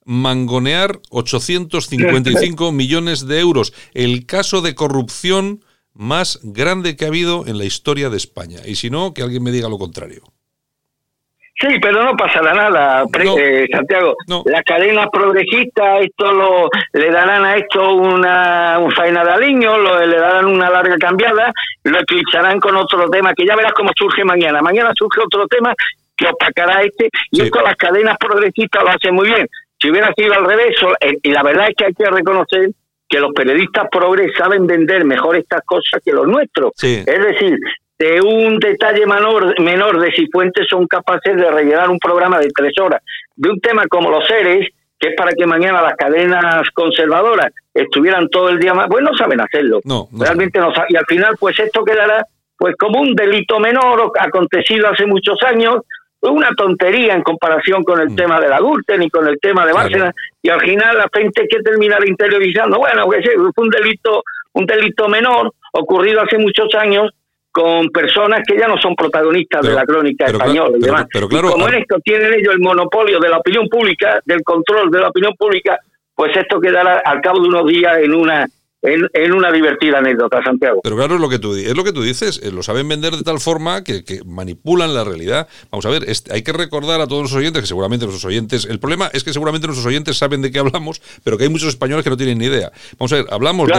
mangonear 0.08 1.00
855 1.10 2.72
millones 2.72 3.28
de 3.28 3.40
euros. 3.40 3.74
El 3.92 4.24
caso 4.24 4.62
de 4.62 4.74
corrupción 4.74 5.60
más 5.92 6.40
grande 6.42 6.96
que 6.96 7.04
ha 7.04 7.08
habido 7.08 7.46
en 7.46 7.58
la 7.58 7.64
historia 7.64 8.08
de 8.08 8.16
España. 8.16 8.60
Y 8.64 8.76
si 8.76 8.88
no, 8.88 9.12
que 9.12 9.22
alguien 9.22 9.42
me 9.42 9.50
diga 9.50 9.68
lo 9.68 9.76
contrario. 9.76 10.22
Sí, 11.60 11.66
pero 11.82 12.04
no 12.04 12.16
pasará 12.16 12.54
nada, 12.54 13.04
eh, 13.20 13.66
Santiago. 13.70 14.14
Las 14.44 14.62
cadenas 14.62 15.08
progresistas, 15.12 16.02
esto 16.02 16.32
lo, 16.32 16.68
le 16.92 17.10
darán 17.10 17.44
a 17.44 17.56
esto 17.56 17.94
una 17.94 18.78
un 18.78 18.92
faena 18.92 19.24
de 19.24 19.32
aliño, 19.32 19.76
lo, 19.76 20.06
le 20.06 20.18
darán 20.18 20.46
una 20.46 20.70
larga 20.70 20.96
cambiada, 20.98 21.52
lo 21.82 21.98
eclipsarán 21.98 22.60
con 22.60 22.76
otro 22.76 23.10
tema, 23.10 23.34
que 23.34 23.44
ya 23.44 23.56
verás 23.56 23.72
cómo 23.72 23.90
surge 23.94 24.24
mañana. 24.24 24.62
Mañana 24.62 24.92
surge 24.96 25.20
otro 25.20 25.48
tema 25.48 25.74
que 26.16 26.28
opacará 26.28 26.80
este, 26.82 27.10
y 27.32 27.42
esto 27.42 27.60
las 27.60 27.76
cadenas 27.76 28.16
progresistas 28.18 28.84
lo 28.84 28.90
hacen 28.90 29.14
muy 29.14 29.28
bien. 29.28 29.48
Si 29.80 29.90
hubiera 29.90 30.12
sido 30.16 30.34
al 30.34 30.44
revés, 30.44 30.76
eh, 31.00 31.14
y 31.22 31.30
la 31.30 31.42
verdad 31.42 31.68
es 31.68 31.74
que 31.76 31.84
hay 31.86 31.94
que 31.94 32.06
reconocer 32.06 32.70
que 33.08 33.20
los 33.20 33.32
periodistas 33.32 33.88
progres 33.90 34.32
saben 34.36 34.66
vender 34.66 35.04
mejor 35.04 35.36
estas 35.36 35.62
cosas 35.64 36.00
que 36.04 36.12
los 36.12 36.26
nuestros. 36.26 36.72
Es 36.82 37.04
decir, 37.06 37.58
de 37.98 38.20
un 38.20 38.58
detalle 38.58 39.06
menor, 39.06 39.60
menor 39.60 40.00
de 40.00 40.12
si 40.12 40.26
fuentes 40.30 40.66
son 40.68 40.86
capaces 40.86 41.36
de 41.36 41.50
rellenar 41.50 41.90
un 41.90 41.98
programa 41.98 42.38
de 42.38 42.48
tres 42.54 42.72
horas, 42.80 43.02
de 43.34 43.50
un 43.50 43.60
tema 43.60 43.84
como 43.88 44.10
los 44.10 44.26
seres, 44.26 44.68
que 44.98 45.08
es 45.08 45.14
para 45.16 45.32
que 45.32 45.46
mañana 45.46 45.80
las 45.80 45.94
cadenas 45.96 46.68
conservadoras 46.74 47.52
estuvieran 47.72 48.28
todo 48.28 48.50
el 48.50 48.58
día 48.58 48.74
más, 48.74 48.88
pues 48.90 49.02
no 49.02 49.16
saben 49.16 49.40
hacerlo. 49.40 49.80
No, 49.84 50.08
Realmente 50.12 50.58
no 50.58 50.72
saben. 50.74 50.90
Y 50.90 50.96
al 50.96 51.06
final, 51.06 51.36
pues 51.38 51.58
esto 51.58 51.84
quedará 51.84 52.24
pues 52.56 52.74
como 52.76 53.00
un 53.00 53.14
delito 53.14 53.60
menor 53.60 54.10
acontecido 54.18 54.88
hace 54.88 55.06
muchos 55.06 55.40
años, 55.44 55.76
una 56.20 56.50
tontería 56.56 57.14
en 57.14 57.22
comparación 57.22 57.84
con 57.84 58.00
el 58.00 58.10
mm. 58.10 58.16
tema 58.16 58.40
de 58.40 58.48
la 58.48 58.58
Gürtel 58.58 59.00
ni 59.00 59.08
con 59.08 59.26
el 59.28 59.38
tema 59.40 59.64
de 59.64 59.72
Bárcena 59.72 60.12
y 60.42 60.48
al 60.48 60.60
final 60.60 60.96
la 60.96 61.08
gente 61.12 61.46
que 61.48 61.62
terminar 61.62 62.06
interiorizando 62.06 62.78
bueno 62.78 63.08
que 63.08 63.22
fue 63.54 63.64
un 63.64 63.70
delito 63.70 64.22
un 64.54 64.66
delito 64.66 65.08
menor 65.08 65.52
ocurrido 65.72 66.22
hace 66.22 66.38
muchos 66.38 66.74
años 66.74 67.10
con 67.50 67.88
personas 67.88 68.42
que 68.46 68.58
ya 68.58 68.68
no 68.68 68.76
son 68.78 68.94
protagonistas 68.94 69.66
de 69.66 69.72
la 69.72 69.84
crónica 69.84 70.26
española 70.26 70.76
y 70.76 70.80
demás. 70.80 71.06
como 71.10 71.68
en 71.68 71.74
esto 71.74 71.96
tienen 72.04 72.34
ellos 72.34 72.54
el 72.54 72.60
monopolio 72.60 73.18
de 73.18 73.28
la 73.28 73.38
opinión 73.38 73.68
pública, 73.68 74.20
del 74.24 74.42
control 74.42 74.90
de 74.90 75.00
la 75.00 75.08
opinión 75.08 75.34
pública, 75.36 75.78
pues 76.14 76.36
esto 76.36 76.60
quedará 76.60 76.98
al 77.04 77.20
cabo 77.20 77.40
de 77.40 77.48
unos 77.48 77.66
días 77.66 77.98
en 77.98 78.14
una 78.14 78.46
en, 78.82 79.32
una 79.32 79.50
divertida 79.50 79.98
anécdota, 79.98 80.42
Santiago. 80.42 80.80
Pero 80.82 80.96
claro, 80.96 81.16
es 81.16 81.20
lo 81.20 81.28
que 81.28 81.38
tú, 81.38 81.54
es 81.54 81.74
lo 81.74 81.84
que 81.84 81.92
tú 81.92 82.02
dices, 82.02 82.40
eh, 82.42 82.52
lo 82.52 82.62
saben 82.62 82.88
vender 82.88 83.16
de 83.16 83.22
tal 83.22 83.40
forma 83.40 83.82
que, 83.82 84.02
manipulan 84.24 84.94
la 84.94 85.04
realidad. 85.04 85.48
Vamos 85.70 85.84
a 85.86 85.90
ver, 85.90 86.06
hay 86.30 86.42
que 86.42 86.52
recordar 86.52 87.00
a 87.00 87.06
todos 87.06 87.22
los 87.22 87.34
oyentes, 87.34 87.62
que 87.62 87.66
seguramente 87.66 88.06
nuestros 88.06 88.24
oyentes, 88.24 88.64
el 88.66 88.78
problema 88.78 89.10
es 89.12 89.24
que 89.24 89.32
seguramente 89.32 89.66
nuestros 89.66 89.86
oyentes 89.86 90.16
saben 90.16 90.42
de 90.42 90.50
qué 90.50 90.58
hablamos, 90.58 91.02
pero 91.24 91.36
que 91.36 91.44
hay 91.44 91.50
muchos 91.50 91.68
españoles 91.68 92.04
que 92.04 92.10
no 92.10 92.16
tienen 92.16 92.38
ni 92.38 92.46
idea. 92.46 92.70
Vamos 92.98 93.12
a 93.12 93.16
ver, 93.16 93.26
hablamos, 93.30 93.70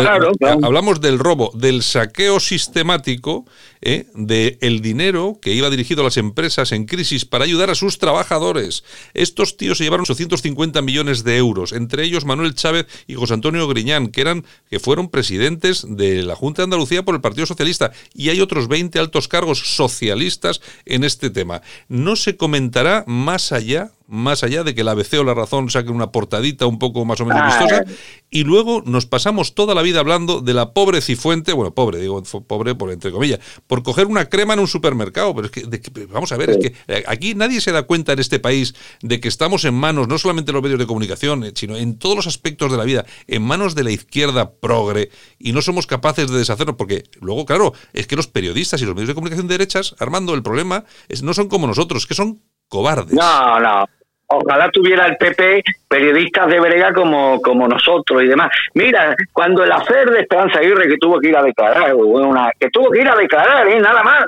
hablamos 0.42 1.02
del 1.02 1.20
robo, 1.20 1.52
del 1.54 1.82
saqueo 1.82 2.40
sistemático 2.40 3.46
¿eh? 3.82 4.08
del 4.14 4.82
dinero 4.82 5.40
que 5.42 5.54
iba 5.54 5.70
dirigido 5.70 6.02
a 6.02 6.06
las 6.06 6.18
empresas 6.18 6.72
en 6.72 6.86
crisis 6.86 7.26
para 7.26 7.46
ayudar 7.46 7.70
a 7.70 7.76
sus 7.76 7.98
trabajadores. 7.98 8.84
Estos 9.14 9.58
tíos 9.58 9.78
se 9.78 9.84
llevaron 9.84 10.04
850 10.04 10.82
millones 10.82 11.24
de 11.24 11.38
euros, 11.38 11.72
entre 11.72 12.04
ellos 12.04 12.26
Manuel 12.26 12.56
Chávez 12.56 12.88
y 13.08 13.16
José 13.16 13.36
Antonio 13.36 13.68
Griñán, 13.68 14.08
que 14.08 14.22
eran 14.22 14.46
que 14.70 14.80
fueron 14.80 15.10
presidentes 15.10 15.86
de 15.88 16.24
la 16.24 16.36
Junta 16.36 16.62
de 16.62 16.66
Andalucía 16.66 17.04
por 17.04 17.16
el 17.16 17.22
Partido 17.22 17.46
Socialista 17.46 17.92
y 18.14 18.30
hay 18.30 18.42
otros 18.42 18.68
20 18.68 19.00
altos 19.00 19.28
cargos 19.28 19.76
socialistas 19.76 20.62
en 20.86 21.04
este 21.04 21.30
tema. 21.30 21.62
No 21.88 22.16
se 22.16 22.38
comentará 22.38 23.04
más 23.08 23.52
allá 23.52 23.92
más 24.10 24.44
allá 24.44 24.64
de 24.64 24.74
que 24.74 24.84
la 24.84 24.92
ABC 24.92 25.20
o 25.20 25.24
la 25.24 25.34
razón 25.34 25.70
saquen 25.70 25.94
una 25.94 26.12
portadita 26.12 26.66
un 26.66 26.80
poco 26.80 27.06
más 27.06 27.22
o 27.22 27.26
menos 27.26 27.46
vistosa, 27.46 27.86
y 28.30 28.44
luego 28.44 28.82
nos 28.86 29.06
pasamos 29.06 29.54
toda 29.54 29.76
la 29.76 29.82
vida 29.82 30.00
hablando 30.00 30.42
de 30.42 30.54
la 30.54 30.74
pobre 30.74 31.02
Cifuente, 31.02 31.54
bueno, 31.54 31.74
pobre, 31.74 32.00
digo 32.00 32.22
pobre 32.48 32.76
por 32.76 32.92
entre 32.92 33.12
comillas, 33.12 33.40
por 33.68 33.84
coger 33.84 34.08
una 34.08 34.26
crema 34.26 34.56
en 34.56 34.62
un 34.62 34.68
supermercado, 34.68 35.36
pero 35.36 35.48
es 35.48 35.52
que, 35.52 36.06
vamos 36.08 36.32
a 36.32 36.38
ver, 36.38 36.50
es 36.50 36.58
que 36.58 36.76
eh, 36.88 37.04
aquí 37.08 37.36
nadie 37.36 37.62
se 37.62 37.72
da 37.72 37.84
cuenta 37.84 38.14
en 38.14 38.20
este 38.20 38.40
país 38.40 38.74
de 39.02 39.20
que 39.20 39.28
estamos 39.28 39.64
en 39.66 39.76
manos, 39.76 40.08
no 40.08 40.18
solamente 40.18 40.52
en 40.52 40.56
los 40.56 40.64
medios 40.64 40.80
de 40.80 40.88
comunicación, 40.88 41.44
eh, 41.44 41.52
sino 41.56 41.78
en 41.78 41.98
todos 42.00 42.16
los 42.16 42.28
aspectos 42.28 42.72
de 42.72 42.78
la 42.78 42.84
vida, 42.84 43.06
en 43.28 43.44
manos 43.44 43.76
de 43.76 43.84
la 43.84 43.92
izquierda 43.92 44.54
progre, 44.54 45.12
y 45.38 45.52
no 45.52 45.62
somos 45.62 45.86
capaces 45.86 46.30
de 46.32 46.38
deshacernos, 46.38 46.76
porque 46.76 47.04
luego, 47.22 47.46
claro, 47.46 47.74
es 47.94 48.08
que 48.08 48.16
los 48.16 48.28
periodistas 48.28 48.82
y 48.82 48.86
los 48.86 48.96
medios 48.96 49.10
de 49.10 49.16
comunicación 49.16 49.48
derechas, 49.48 49.96
Armando, 50.00 50.34
el 50.34 50.42
problema 50.42 50.86
es 51.08 51.22
no 51.22 51.34
son 51.34 51.48
como 51.48 51.68
nosotros, 51.68 52.08
que 52.08 52.16
son 52.16 52.42
cobardes. 52.68 53.14
No, 53.14 53.60
no. 53.60 53.86
Ojalá 54.32 54.70
tuviera 54.70 55.08
el 55.08 55.18
PP 55.18 55.64
periodistas 55.88 56.48
de 56.50 56.60
brega 56.60 56.94
como, 56.94 57.42
como 57.42 57.68
nosotros 57.68 58.22
y 58.24 58.28
demás. 58.28 58.50
Mira, 58.76 59.16
cuando 59.34 59.64
el 59.64 59.72
hacer 59.72 60.10
de 60.12 60.22
Esperanza 60.22 60.60
Aguirre 60.60 60.88
que 60.88 60.98
tuvo 60.98 61.20
que 61.20 61.30
ir 61.30 61.38
a 61.38 61.44
declarar, 61.44 61.96
una, 61.96 62.52
que 62.60 62.70
tuvo 62.70 62.92
que 62.92 63.02
ir 63.02 63.10
a 63.10 63.16
declarar, 63.16 63.68
¿eh? 63.68 63.80
nada 63.80 64.04
más, 64.04 64.26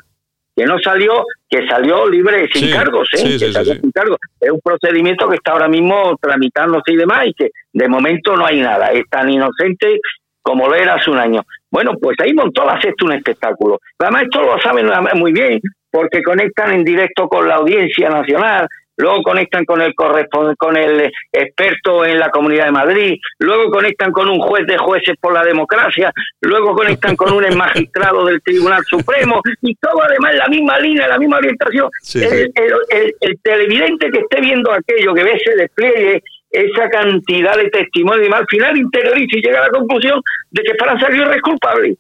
que 0.56 0.66
no 0.66 0.80
salió, 0.80 1.24
que 1.48 1.68
salió 1.68 2.10
libre 2.10 2.50
sin 2.52 2.72
cargos, 2.72 3.10
¿eh? 3.14 3.38
que 3.38 3.52
salió 3.52 3.76
sin 3.76 3.92
cargos. 3.92 4.18
Es 4.40 4.50
un 4.50 4.60
procedimiento 4.62 5.30
que 5.30 5.36
está 5.36 5.52
ahora 5.52 5.68
mismo 5.68 6.18
tramitándose 6.20 6.94
y 6.94 6.98
demás 6.98 7.28
y 7.28 7.34
que 7.36 7.52
de 7.72 7.88
momento 7.88 8.36
no 8.36 8.46
hay 8.46 8.60
nada. 8.60 8.88
Es 8.88 9.04
tan 9.08 9.30
inocente 9.30 10.00
como 10.42 10.68
lo 10.68 10.74
era 10.74 10.96
hace 10.96 11.12
un 11.12 11.20
año. 11.20 11.44
Bueno, 11.70 11.94
pues 12.02 12.18
ahí 12.20 12.34
montó 12.34 12.66
la 12.66 12.82
sexta 12.82 13.06
un 13.06 13.14
espectáculo. 13.14 13.80
Además, 14.00 14.24
esto 14.24 14.42
lo 14.42 14.60
saben 14.60 14.90
muy 15.16 15.32
bien 15.32 15.62
porque 15.92 16.24
conectan 16.24 16.72
en 16.72 16.84
directo 16.84 17.28
con 17.28 17.48
la 17.48 17.56
audiencia 17.56 18.10
nacional, 18.10 18.68
luego 19.02 19.24
conectan 19.24 19.66
con 19.66 19.82
el 19.82 19.94
con 19.96 20.78
el 20.78 21.12
experto 21.32 22.06
en 22.06 22.20
la 22.20 22.30
Comunidad 22.30 22.66
de 22.66 22.72
Madrid, 22.72 23.20
luego 23.40 23.72
conectan 23.72 24.12
con 24.12 24.30
un 24.30 24.40
juez 24.40 24.66
de 24.68 24.78
jueces 24.78 25.16
por 25.20 25.34
la 25.34 25.44
democracia, 25.44 26.14
luego 26.42 26.76
conectan 26.76 27.16
con 27.16 27.34
un 27.34 27.44
magistrado 27.58 28.26
del 28.26 28.42
Tribunal 28.42 28.84
Supremo. 28.86 29.42
Y 29.62 29.76
todo 29.76 30.04
además 30.04 30.36
la 30.36 30.48
misma 30.48 30.80
línea, 30.80 31.08
la 31.08 31.18
misma 31.18 31.38
orientación. 31.38 31.90
el, 32.14 33.40
televidente 33.44 34.12
que 34.12 34.20
esté 34.20 34.40
viendo 34.40 34.72
aquello, 34.72 35.14
que 35.14 35.24
ve 35.24 35.34
ese 35.34 35.56
despliegue, 35.56 36.24
esa 36.52 36.90
cantidad 36.90 37.58
de 37.58 37.70
testimonios 37.70 38.28
y 38.28 38.34
al 38.34 38.46
final 38.48 38.78
interioriza 38.78 39.38
y 39.38 39.42
llega 39.42 39.60
a 39.60 39.68
la 39.68 39.70
conclusión 39.70 40.22
de 40.52 40.64
que 40.64 40.76
para 40.76 41.00
salir 41.00 41.24
es 41.24 41.42
culpable 41.42 41.96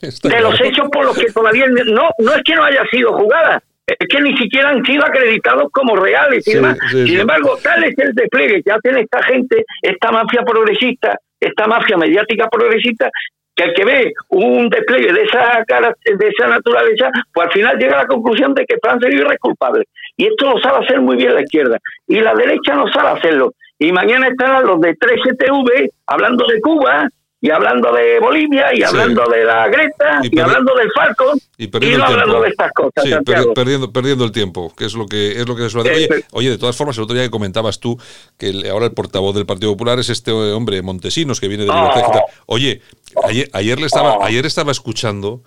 de 0.00 0.40
los 0.40 0.60
hechos 0.60 0.88
por 0.92 1.04
los 1.04 1.18
que 1.18 1.32
todavía 1.32 1.66
no 1.66 2.10
no 2.18 2.32
es 2.32 2.42
que 2.44 2.54
no 2.54 2.62
haya 2.62 2.84
sido 2.92 3.12
jugada 3.12 3.60
es 3.98 4.08
que 4.08 4.20
ni 4.20 4.36
siquiera 4.36 4.70
han 4.70 4.84
sido 4.84 5.04
acreditados 5.04 5.68
como 5.72 5.96
reales 5.96 6.46
y 6.46 6.54
demás. 6.54 6.78
Sin 6.90 7.20
embargo, 7.20 7.58
tal 7.62 7.84
es 7.84 7.98
el 7.98 8.12
despliegue 8.14 8.62
que 8.62 8.72
hacen 8.72 8.98
esta 8.98 9.22
gente, 9.22 9.64
esta 9.82 10.10
mafia 10.12 10.42
progresista, 10.42 11.18
esta 11.38 11.66
mafia 11.66 11.96
mediática 11.96 12.48
progresista, 12.48 13.10
que 13.54 13.64
el 13.64 13.74
que 13.74 13.84
ve 13.84 14.12
un 14.28 14.68
despliegue 14.68 15.12
de 15.12 15.22
esa 15.22 15.64
de 15.66 16.28
esa 16.28 16.48
naturaleza, 16.48 17.10
pues 17.32 17.46
al 17.46 17.52
final 17.52 17.78
llega 17.78 17.98
a 17.98 18.02
la 18.02 18.06
conclusión 18.06 18.54
de 18.54 18.64
que 18.64 18.76
Francia 18.82 19.08
es 19.08 19.38
culpable. 19.38 19.84
Y 20.16 20.26
esto 20.26 20.50
lo 20.50 20.60
sabe 20.60 20.84
hacer 20.84 21.00
muy 21.00 21.16
bien 21.16 21.34
la 21.34 21.42
izquierda. 21.42 21.78
Y 22.06 22.20
la 22.20 22.34
derecha 22.34 22.74
no 22.74 22.86
sabe 22.92 23.18
hacerlo. 23.18 23.54
Y 23.78 23.92
mañana 23.92 24.28
estarán 24.28 24.66
los 24.66 24.80
de 24.80 24.94
3TV 24.94 25.90
hablando 26.06 26.46
de 26.46 26.60
Cuba, 26.60 27.08
y 27.42 27.50
hablando 27.50 27.92
de 27.92 28.20
Bolivia 28.20 28.66
y 28.74 28.82
hablando 28.82 29.24
de 29.26 29.44
la 29.44 29.66
Greta 29.68 30.20
y, 30.22 30.38
hablando 30.38 30.74
del 30.74 30.90
Falcon 30.92 31.38
y, 31.56 31.68
no 31.68 32.04
hablando 32.04 32.42
de 32.42 32.48
estas 32.50 32.70
cosas 32.72 33.02
sí, 33.02 33.10
perdiendo 33.54 33.90
perdiendo 33.92 34.24
el 34.24 34.32
tiempo 34.32 34.74
que 34.76 34.84
es 34.84 34.94
lo 34.94 35.06
que 35.06 35.32
es 35.32 35.48
lo 35.48 35.56
que 35.56 35.70
suele 35.70 35.90
oye, 35.90 36.08
oye 36.32 36.50
de 36.50 36.58
todas 36.58 36.76
formas 36.76 36.98
el 36.98 37.04
otro 37.04 37.14
día 37.14 37.24
que 37.24 37.30
comentabas 37.30 37.80
tú 37.80 37.98
que 38.36 38.68
ahora 38.70 38.86
el 38.86 38.92
portavoz 38.92 39.34
del 39.34 39.46
Partido 39.46 39.72
Popular 39.72 39.98
es 39.98 40.10
este 40.10 40.32
hombre 40.32 40.82
Montesinos 40.82 41.40
que 41.40 41.48
viene 41.48 41.64
de 41.64 41.72
Libertad 41.72 42.02
oh. 42.14 42.26
oye 42.46 42.82
ayer, 43.24 43.48
ayer 43.54 43.80
le 43.80 43.86
estaba 43.86 44.18
oh. 44.18 44.24
ayer 44.24 44.44
estaba 44.44 44.70
escuchando 44.70 45.42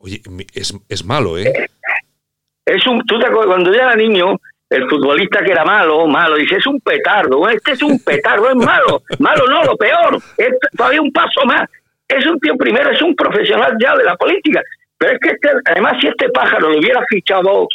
oye 0.00 0.22
es, 0.52 0.74
es 0.88 1.04
malo 1.04 1.38
eh 1.38 1.52
es 2.64 2.86
un 2.88 3.00
tú 3.06 3.20
te 3.20 3.26
acuerdas 3.26 3.46
cuando 3.46 3.72
yo 3.72 3.78
era 3.78 3.94
niño 3.94 4.40
el 4.68 4.88
futbolista 4.88 5.44
que 5.44 5.52
era 5.52 5.64
malo, 5.64 6.06
malo, 6.06 6.36
dice, 6.36 6.56
es 6.56 6.66
un 6.66 6.80
petardo, 6.80 7.48
este 7.48 7.72
es 7.72 7.82
un 7.82 7.98
petardo, 8.00 8.48
es 8.50 8.56
malo, 8.56 9.02
malo 9.18 9.46
no, 9.48 9.64
lo 9.64 9.76
peor, 9.76 10.20
es 10.36 10.48
todavía 10.76 11.00
un 11.00 11.12
paso 11.12 11.44
más. 11.44 11.68
Es 12.08 12.24
un 12.26 12.38
tío 12.38 12.56
primero, 12.56 12.90
es 12.90 13.02
un 13.02 13.16
profesional 13.16 13.76
ya 13.80 13.96
de 13.96 14.04
la 14.04 14.16
política, 14.16 14.62
pero 14.96 15.14
es 15.14 15.18
que 15.20 15.30
este, 15.30 15.48
además 15.64 15.94
si 16.00 16.06
este 16.06 16.28
pájaro 16.30 16.70
lo 16.70 16.78
hubiera 16.78 17.02
fichado 17.08 17.42
Vox, 17.42 17.74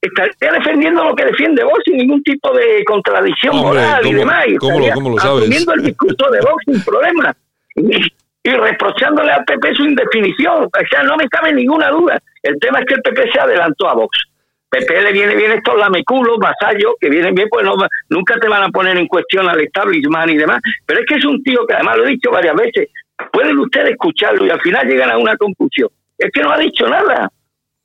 estaría 0.00 0.58
defendiendo 0.58 1.04
lo 1.04 1.14
que 1.14 1.24
defiende 1.24 1.64
Vox 1.64 1.82
sin 1.84 1.96
ningún 1.96 2.22
tipo 2.22 2.52
de 2.52 2.84
contradicción 2.84 3.56
moral 3.56 4.06
y 4.06 4.14
demás, 4.14 4.44
y 4.46 4.56
¿cómo 4.56 5.10
lo, 5.10 5.18
sabes? 5.18 5.44
el 5.44 5.82
discurso 5.82 6.30
de 6.30 6.40
Vox 6.40 6.64
sin 6.66 6.84
problema. 6.84 7.34
Y, 7.76 8.00
y 8.44 8.50
reprochándole 8.50 9.32
al 9.32 9.44
PP 9.44 9.74
su 9.74 9.84
indefinición. 9.84 10.64
O 10.64 10.70
sea, 10.90 11.02
no 11.02 11.16
me 11.16 11.26
cabe 11.28 11.52
ninguna 11.52 11.88
duda. 11.88 12.18
El 12.42 12.58
tema 12.60 12.80
es 12.80 12.86
que 12.86 12.94
el 12.94 13.02
PP 13.02 13.32
se 13.32 13.40
adelantó 13.40 13.88
a 13.88 13.94
Vox. 13.94 14.18
PP 14.68 15.02
le 15.02 15.12
viene 15.12 15.36
bien 15.36 15.52
estos 15.52 15.76
lameculos, 15.76 16.38
vasallos, 16.38 16.94
que 17.00 17.08
vienen 17.08 17.34
bien, 17.34 17.48
pues 17.48 17.66
nunca 18.08 18.38
te 18.40 18.48
van 18.48 18.64
a 18.64 18.68
poner 18.70 18.96
en 18.96 19.06
cuestión 19.06 19.48
al 19.48 19.60
establishment 19.60 20.30
y 20.30 20.36
demás. 20.36 20.60
Pero 20.84 21.00
es 21.00 21.06
que 21.06 21.14
es 21.14 21.24
un 21.24 21.42
tío 21.42 21.66
que 21.66 21.74
además 21.74 21.98
lo 21.98 22.06
he 22.06 22.10
dicho 22.10 22.30
varias 22.30 22.56
veces, 22.56 22.88
pueden 23.32 23.58
ustedes 23.58 23.92
escucharlo 23.92 24.46
y 24.46 24.50
al 24.50 24.60
final 24.60 24.86
llegan 24.86 25.10
a 25.10 25.18
una 25.18 25.36
conclusión. 25.36 25.88
Es 26.18 26.30
que 26.32 26.42
no 26.42 26.50
ha 26.50 26.58
dicho 26.58 26.88
nada. 26.88 27.30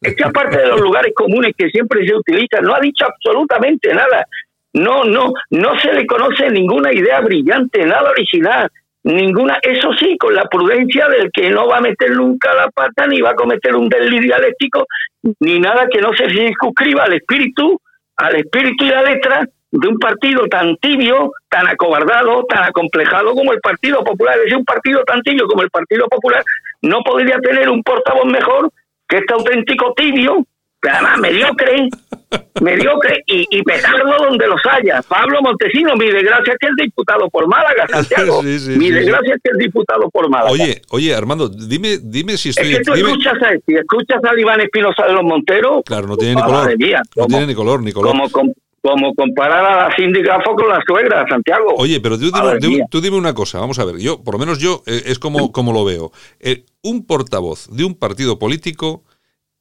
Es 0.02 0.16
que 0.16 0.24
aparte 0.24 0.58
de 0.58 0.68
los 0.68 0.80
lugares 0.80 1.14
comunes 1.16 1.54
que 1.58 1.70
siempre 1.70 2.06
se 2.08 2.16
utilizan, 2.16 2.64
no 2.64 2.74
ha 2.74 2.80
dicho 2.80 3.06
absolutamente 3.06 3.94
nada. 3.94 4.26
No, 4.74 5.04
no, 5.04 5.32
no 5.50 5.80
se 5.80 5.94
le 5.94 6.06
conoce 6.06 6.50
ninguna 6.50 6.94
idea 6.94 7.20
brillante, 7.22 7.86
nada 7.86 8.12
original 8.12 8.70
ninguna, 9.04 9.60
eso 9.62 9.94
sí, 9.94 10.18
con 10.18 10.34
la 10.34 10.46
prudencia 10.46 11.08
del 11.08 11.32
que 11.32 11.50
no 11.50 11.68
va 11.68 11.78
a 11.78 11.82
meter 11.82 12.12
nunca 12.12 12.54
la 12.54 12.70
pata, 12.70 13.08
ni 13.08 13.22
va 13.22 13.32
a 13.32 13.36
cometer 13.36 13.76
un 13.76 13.90
delito 13.90 14.24
dialéctico, 14.24 14.86
ni 15.40 15.60
nada 15.60 15.88
que 15.88 16.02
no 16.02 16.14
se 16.14 16.30
circunscriba 16.30 17.04
al 17.04 17.14
espíritu, 17.14 17.80
al 18.18 18.36
espíritu 18.36 18.86
y 18.86 18.90
la 18.90 19.04
letra 19.04 19.48
de 19.72 19.88
un 19.88 19.98
partido 20.00 20.48
tan 20.48 20.76
tibio, 20.78 21.32
tan 21.48 21.68
acobardado, 21.68 22.44
tan 22.46 22.64
acomplejado 22.64 23.34
como 23.34 23.54
el 23.54 23.60
Partido 23.60 24.04
Popular. 24.04 24.36
Es 24.46 24.54
un 24.54 24.66
partido 24.66 25.04
tan 25.04 25.22
tibio 25.22 25.48
como 25.48 25.62
el 25.62 25.70
Partido 25.70 26.08
Popular 26.08 26.44
no 26.82 27.02
podría 27.04 27.38
tener 27.40 27.70
un 27.70 27.84
portavoz 27.84 28.26
mejor 28.26 28.72
que 29.08 29.18
este 29.18 29.34
auténtico 29.34 29.94
tibio, 29.96 30.46
además 30.82 31.20
mediocre, 31.20 31.90
mediocre 32.62 33.24
y, 33.26 33.46
y 33.50 33.64
petardo 33.64 34.18
donde 34.20 34.48
los 34.48 34.62
haya. 34.66 35.02
Pablo 35.02 35.42
Montesino, 35.42 35.96
mi 35.96 36.06
desgracia 36.06 36.56
que 36.60 36.68
es 36.68 36.76
diputado 36.78 37.30
por 37.30 37.48
Málaga, 37.48 37.88
Santiago. 37.92 38.44
mi 38.44 38.92
desgracia 38.92 39.36
es 39.36 39.42
que 39.44 39.52
es 39.52 39.58
diputado 39.58 40.10
por 40.10 40.30
Málaga. 40.30 40.52
Oye, 40.52 40.82
oye, 40.92 41.16
Armando, 41.16 41.50
dime, 41.50 41.98
dime 42.02 42.38
si 42.38 42.50
estoy... 42.50 42.72
Es 42.72 42.78
que 42.80 42.84
tú 42.84 42.94
escuchas, 42.94 43.36
a, 43.42 43.50
si 43.66 43.76
escuchas 43.76 44.20
a 44.24 44.40
Iván 44.40 44.62
Espinosa 44.62 45.06
de 45.06 45.14
los 45.14 45.24
Monteros... 45.24 45.84
Claro, 45.86 46.08
no 46.08 46.18
tiene 46.18 46.36
ni 46.36 46.42
color. 46.42 46.70
no 47.16 47.28
tiene 47.28 47.48
ni 47.48 47.56
color, 47.56 47.82
ni 47.82 47.92
color. 47.92 48.12
Como, 48.12 48.54
como, 48.82 49.14
comparar 49.16 49.66
a 49.66 49.90
la 49.90 49.96
sindicafo 49.96 50.56
con 50.56 50.70
la 50.70 50.80
suegra, 50.86 51.26
Santiago. 51.28 51.74
Oye, 51.78 52.00
pero 52.00 52.18
tú 52.18 52.32
dime, 52.62 52.86
tú 52.90 53.02
dime, 53.02 53.18
una 53.18 53.34
cosa, 53.34 53.60
vamos 53.60 53.80
a 53.80 53.86
ver, 53.86 53.98
yo, 53.98 54.24
por 54.24 54.36
lo 54.36 54.40
menos 54.40 54.60
yo, 54.60 54.84
eh, 54.86 55.04
es 55.06 55.20
como, 55.20 55.52
como 55.52 55.74
lo 55.74 55.84
veo. 55.84 56.12
Eh, 56.40 56.66
un 56.84 57.06
portavoz 57.06 57.68
de 57.72 57.84
un 57.84 57.96
partido 57.96 58.40
político 58.40 59.04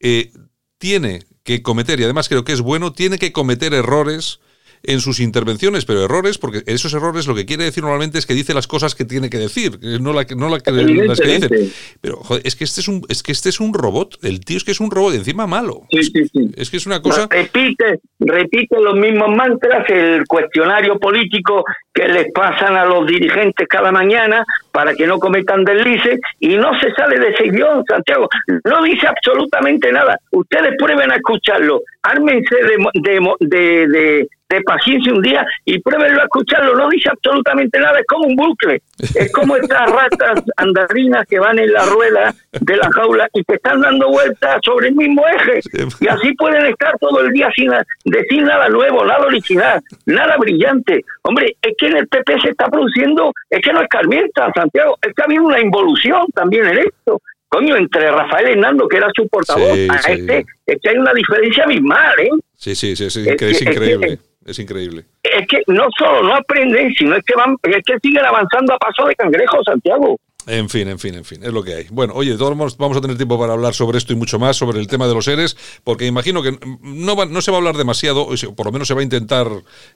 eh, 0.01 0.31
tiene 0.79 1.21
que 1.49 1.63
cometer, 1.63 1.99
y 1.99 2.05
además 2.05 2.29
creo 2.29 2.45
que 2.45 2.53
es 2.53 2.61
bueno, 2.61 2.93
tiene 2.93 3.19
que 3.19 3.33
cometer 3.33 3.73
errores 3.73 4.39
en 4.83 5.01
sus 5.01 5.21
intervenciones, 5.21 5.85
pero 5.85 6.05
errores, 6.05 6.39
porque 6.39 6.63
esos 6.67 6.93
errores 6.95 7.27
lo 7.27 7.35
que 7.35 7.47
quiere 7.47 7.65
decir 7.65 7.83
normalmente 7.83 8.19
es 8.19 8.27
que 8.27 8.35
dice 8.35 8.55
las 8.55 8.67
cosas 8.67 8.95
que 8.95 9.05
tiene 9.05 9.31
que 9.31 9.39
decir, 9.39 9.79
no, 10.01 10.13
la, 10.13 10.27
no 10.37 10.49
la, 10.49 10.59
las 10.65 11.21
que 11.21 11.39
dice. 11.39 11.73
Pero 12.01 12.17
joder, 12.19 12.43
es 12.45 12.57
que 12.57 12.65
este 12.65 12.81
es 12.81 12.89
un 12.89 13.03
es 13.09 13.23
que 13.23 13.33
este 13.33 13.49
es 13.49 13.61
un 13.61 13.75
robot, 13.75 14.19
el 14.23 14.41
tío 14.41 14.57
es 14.57 14.65
que 14.65 14.73
es 14.73 14.81
un 14.81 14.91
robot, 14.91 15.15
encima 15.15 15.47
malo. 15.47 15.83
Sí, 15.91 16.03
sí, 16.05 16.29
sí. 16.33 16.51
Es 16.57 16.71
que 16.71 16.77
es 16.77 16.87
una 16.87 17.01
cosa. 17.01 17.29
Repite, 17.31 18.01
repite 18.21 18.81
los 18.81 18.95
mismos 18.95 19.35
mantras, 19.35 19.89
el 19.91 20.27
cuestionario 20.27 20.99
político 20.99 21.65
que 21.93 22.09
les 22.09 22.33
pasan 22.33 22.77
a 22.77 22.85
los 22.85 23.07
dirigentes 23.07 23.67
cada 23.69 23.91
mañana 23.91 24.45
para 24.73 24.95
que 24.95 25.07
no 25.07 25.19
cometan 25.19 25.65
deslices 25.65 26.21
y 26.39 26.57
no 26.57 26.79
se 26.79 26.93
sale 26.93 27.19
de 27.19 27.31
ese 27.31 27.51
guion, 27.51 27.85
Santiago. 27.89 28.29
No 28.65 28.83
dice 28.83 29.07
absolutamente 29.07 29.91
nada. 29.93 30.19
Ustedes 30.31 30.75
prueben 30.79 31.11
a 31.11 31.17
escucharlo. 31.17 31.83
Ármense 32.03 32.55
de, 32.55 32.77
de, 32.95 33.35
de, 33.41 33.89
de 33.89 34.29
paciencia 34.65 35.13
un 35.13 35.23
día 35.23 35.47
y 35.65 35.79
pruébenlo 35.81 36.21
a 36.21 36.25
escucharlo. 36.25 36.75
No 36.75 36.89
dice 36.89 37.11
absolutamente 37.11 37.79
nada, 37.79 37.99
es 37.99 38.07
como 38.07 38.27
un 38.27 38.37
bucle. 38.37 38.83
Es 39.15 39.33
como 39.33 39.57
estas 39.57 39.91
ratas 39.93 40.43
andarinas 40.57 41.27
que 41.27 41.39
van 41.39 41.59
en 41.59 41.73
la 41.73 41.85
rueda 41.87 42.35
de 42.53 42.77
la 42.77 42.91
jaula 42.91 43.29
y 43.35 43.45
que 43.45 43.55
están 43.55 43.81
dando 43.81 44.09
vueltas 44.09 44.61
sobre 44.65 44.89
el 44.89 44.95
mismo 44.95 45.23
eje. 45.27 45.61
Y 46.01 46.09
así 46.09 46.33
pueden 46.35 46.67
estar 46.67 46.99
todo 46.99 47.21
el 47.21 47.33
día 47.33 47.51
sin 47.55 47.71
decir 48.05 48.43
nada 48.43 48.69
nuevo, 48.69 49.05
nada 49.05 49.27
original, 49.27 49.81
nada 50.07 50.37
brillante. 50.39 51.05
Hombre, 51.23 51.57
es 51.61 51.75
que 51.79 51.87
en 51.87 51.97
el 51.99 52.09
PP 52.09 52.41
se 52.41 52.51
está 52.51 52.67
produciendo, 52.69 53.33
es 53.51 53.61
que 53.61 53.73
no 53.73 53.83
es 53.83 53.89
Carmienta, 53.89 54.51
Santiago, 54.55 54.97
es 55.03 55.15
que 55.15 55.23
ha 55.23 55.25
habido 55.27 55.45
una 55.45 55.61
involución 55.61 56.27
también 56.35 56.67
en 56.67 56.79
esto 56.79 57.21
coño, 57.49 57.77
entre 57.77 58.11
Rafael 58.11 58.49
Hernando, 58.49 58.87
que 58.87 58.99
era 58.99 59.09
su 59.15 59.27
portavoz, 59.29 59.71
a 59.71 60.13
este, 60.13 60.47
es 60.67 60.79
que 60.83 60.91
hay 60.91 60.99
una 60.99 61.13
diferencia 61.15 61.65
abismal, 61.65 62.21
¿eh? 62.21 62.31
Sí, 62.55 62.75
sí, 62.75 62.95
sí, 62.95 63.09
sí 63.11 63.25
es, 63.27 63.63
increíble. 63.63 64.19
Es 64.49 64.59
increíble. 64.59 65.05
Es 65.23 65.47
que 65.47 65.61
no 65.67 65.89
solo 65.99 66.23
no 66.23 66.35
aprenden, 66.35 66.91
sino 66.95 67.15
es 67.17 67.23
que 67.25 67.35
van, 67.37 67.55
es 67.65 67.83
que 67.85 67.99
siguen 68.03 68.25
avanzando 68.25 68.73
a 68.73 68.79
paso 68.79 69.07
de 69.07 69.15
cangrejo, 69.15 69.63
Santiago. 69.63 70.17
En 70.49 70.69
fin, 70.69 70.89
en 70.89 70.99
fin, 70.99 71.15
en 71.15 71.25
fin, 71.25 71.43
es 71.43 71.53
lo 71.53 71.63
que 71.63 71.75
hay. 71.75 71.87
Bueno, 71.91 72.15
oye, 72.17 72.37
todos 72.37 72.77
vamos 72.79 72.97
a 72.97 73.01
tener 73.01 73.17
tiempo 73.17 73.39
para 73.39 73.53
hablar 73.53 73.75
sobre 73.75 73.99
esto 73.99 74.15
y 74.15 74.17
mucho 74.17 74.39
más, 74.39 74.57
sobre 74.57 74.81
el 74.81 74.87
tema 74.87 75.07
de 75.07 75.15
los 75.15 75.27
seres, 75.27 75.57
porque 75.85 76.07
imagino 76.07 76.43
que 76.43 76.59
no, 76.83 77.25
no 77.27 77.41
se 77.43 77.51
va 77.51 77.59
a 77.59 77.61
hablar 77.61 77.77
demasiado, 77.77 78.29
por 78.57 78.67
lo 78.67 78.73
menos 78.73 78.89
se 78.89 78.95
va 78.95 79.01
a 79.01 79.05
intentar 79.05 79.47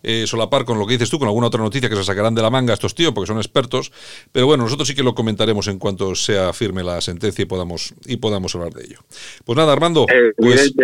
eh, 0.03 0.25
solapar 0.27 0.65
con 0.65 0.79
lo 0.79 0.87
que 0.87 0.93
dices 0.93 1.09
tú, 1.09 1.19
con 1.19 1.29
alguna 1.29 1.47
otra 1.47 1.63
noticia 1.63 1.89
que 1.89 1.97
se 1.97 2.05
sacarán 2.05 2.35
de 2.35 2.43
la 2.43 2.51
manga 2.51 2.75
estos 2.75 2.95
tíos, 2.95 3.13
porque 3.13 3.29
son 3.29 3.39
expertos, 3.39 3.93
pero 4.31 4.47
bueno, 4.47 4.65
nosotros 4.65 4.87
sí 4.87 4.95
que 4.95 5.03
lo 5.03 5.15
comentaremos 5.15 5.69
en 5.69 5.79
cuanto 5.79 6.15
sea 6.15 6.53
firme 6.53 6.83
la 6.83 7.01
sentencia 7.01 7.43
y 7.43 7.47
podamos, 7.47 7.95
y 8.07 8.17
podamos 8.19 8.55
hablar 8.55 8.73
de 8.75 8.85
ello. 8.85 8.99
Pues 9.45 9.57
nada, 9.57 9.73
Armando. 9.73 10.07
Eh, 10.09 10.33
pues... 10.37 10.75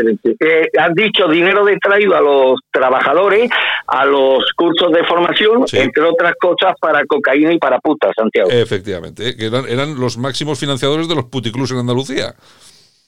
Eh, 0.41 0.69
han 0.79 0.95
dicho 0.95 1.29
dinero 1.29 1.65
de 1.65 1.77
traído 1.79 2.17
a 2.17 2.21
los 2.21 2.61
trabajadores, 2.71 3.51
a 3.87 4.05
los 4.05 4.45
cursos 4.57 4.93
de 4.93 5.05
formación, 5.05 5.65
entre 5.73 6.05
otras 6.05 6.35
cosas 6.41 6.75
para 6.81 7.05
cocaína 7.05 7.53
y 7.53 7.59
para 7.59 7.79
putas, 7.81 8.13
Santiago. 8.17 8.51
Efectivamente, 8.51 9.37
que 9.37 9.51
eran, 9.67 9.99
los 9.99 10.19
máximos 10.19 10.59
financiadores 10.59 11.09
de 11.09 11.15
los 11.15 11.25
puticlus 11.27 11.71
en 11.73 11.79
Andalucía. 11.79 12.35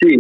Sí, 0.00 0.18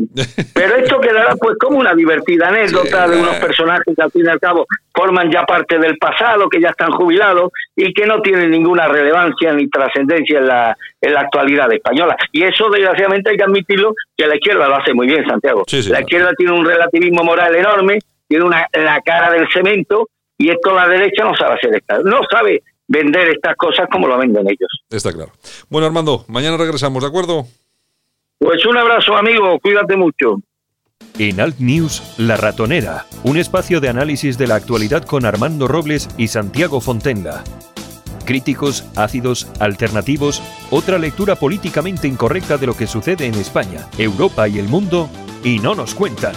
pero 0.52 0.76
esto 0.76 1.00
quedará 1.00 1.34
pues 1.36 1.56
como 1.58 1.78
una 1.78 1.94
divertida 1.94 2.48
anécdota 2.48 3.08
de 3.08 3.18
unos 3.18 3.36
personajes 3.36 3.94
que 3.96 4.02
al 4.02 4.10
fin 4.10 4.26
y 4.26 4.28
al 4.28 4.38
cabo 4.38 4.66
forman 4.94 5.32
ya 5.32 5.44
parte 5.44 5.78
del 5.78 5.96
pasado, 5.96 6.50
que 6.50 6.60
ya 6.60 6.68
están 6.68 6.90
jubilados 6.90 7.50
y 7.74 7.94
que 7.94 8.04
no 8.04 8.20
tienen 8.20 8.50
ninguna 8.50 8.88
relevancia 8.88 9.54
ni 9.54 9.70
trascendencia 9.70 10.38
en 10.38 10.46
la, 10.46 10.76
en 11.00 11.14
la 11.14 11.20
actualidad 11.20 11.72
española. 11.72 12.14
Y 12.30 12.42
eso 12.42 12.68
desgraciadamente 12.68 13.30
hay 13.30 13.38
que 13.38 13.44
admitirlo 13.44 13.94
que 14.14 14.26
la 14.26 14.34
izquierda 14.34 14.68
lo 14.68 14.76
hace 14.76 14.92
muy 14.92 15.06
bien, 15.06 15.26
Santiago. 15.26 15.64
la 15.88 16.00
izquierda 16.00 16.32
tiene 16.36 16.52
un 16.52 16.66
relativismo 16.66 17.24
moral 17.24 17.56
enorme, 17.56 18.00
tiene 18.28 18.44
una, 18.44 18.66
la 18.74 19.00
cara 19.00 19.32
del 19.32 19.48
cemento 19.50 20.10
y 20.36 20.50
esto 20.50 20.74
la 20.74 20.88
derecha 20.88 21.24
no 21.24 21.34
sabe 21.34 21.54
hacer, 21.54 21.82
no 22.04 22.20
sabe 22.30 22.62
vender 22.90 23.28
estas 23.28 23.56
cosas 23.56 23.88
como 23.90 24.08
lo 24.08 24.18
venden 24.18 24.46
ellos. 24.48 24.68
Está 24.90 25.12
claro. 25.12 25.30
Bueno, 25.68 25.86
Armando, 25.86 26.24
mañana 26.26 26.56
regresamos, 26.56 27.02
¿de 27.02 27.08
acuerdo? 27.08 27.46
Pues 28.38 28.66
un 28.66 28.76
abrazo, 28.76 29.16
amigo, 29.16 29.58
cuídate 29.60 29.96
mucho. 29.96 30.40
En 31.18 31.40
Alt 31.40 31.58
News, 31.60 32.14
La 32.18 32.36
Ratonera, 32.36 33.06
un 33.22 33.36
espacio 33.36 33.80
de 33.80 33.88
análisis 33.88 34.36
de 34.38 34.48
la 34.48 34.56
actualidad 34.56 35.04
con 35.04 35.24
Armando 35.24 35.68
Robles 35.68 36.08
y 36.18 36.28
Santiago 36.28 36.80
Fontenga. 36.80 37.44
Críticos, 38.24 38.84
ácidos, 38.96 39.50
alternativos, 39.60 40.42
otra 40.70 40.98
lectura 40.98 41.36
políticamente 41.36 42.08
incorrecta 42.08 42.58
de 42.58 42.66
lo 42.66 42.76
que 42.76 42.86
sucede 42.86 43.26
en 43.26 43.34
España, 43.34 43.86
Europa 43.98 44.48
y 44.48 44.58
el 44.58 44.68
mundo, 44.68 45.08
y 45.44 45.58
no 45.60 45.74
nos 45.74 45.94
cuentan. 45.94 46.34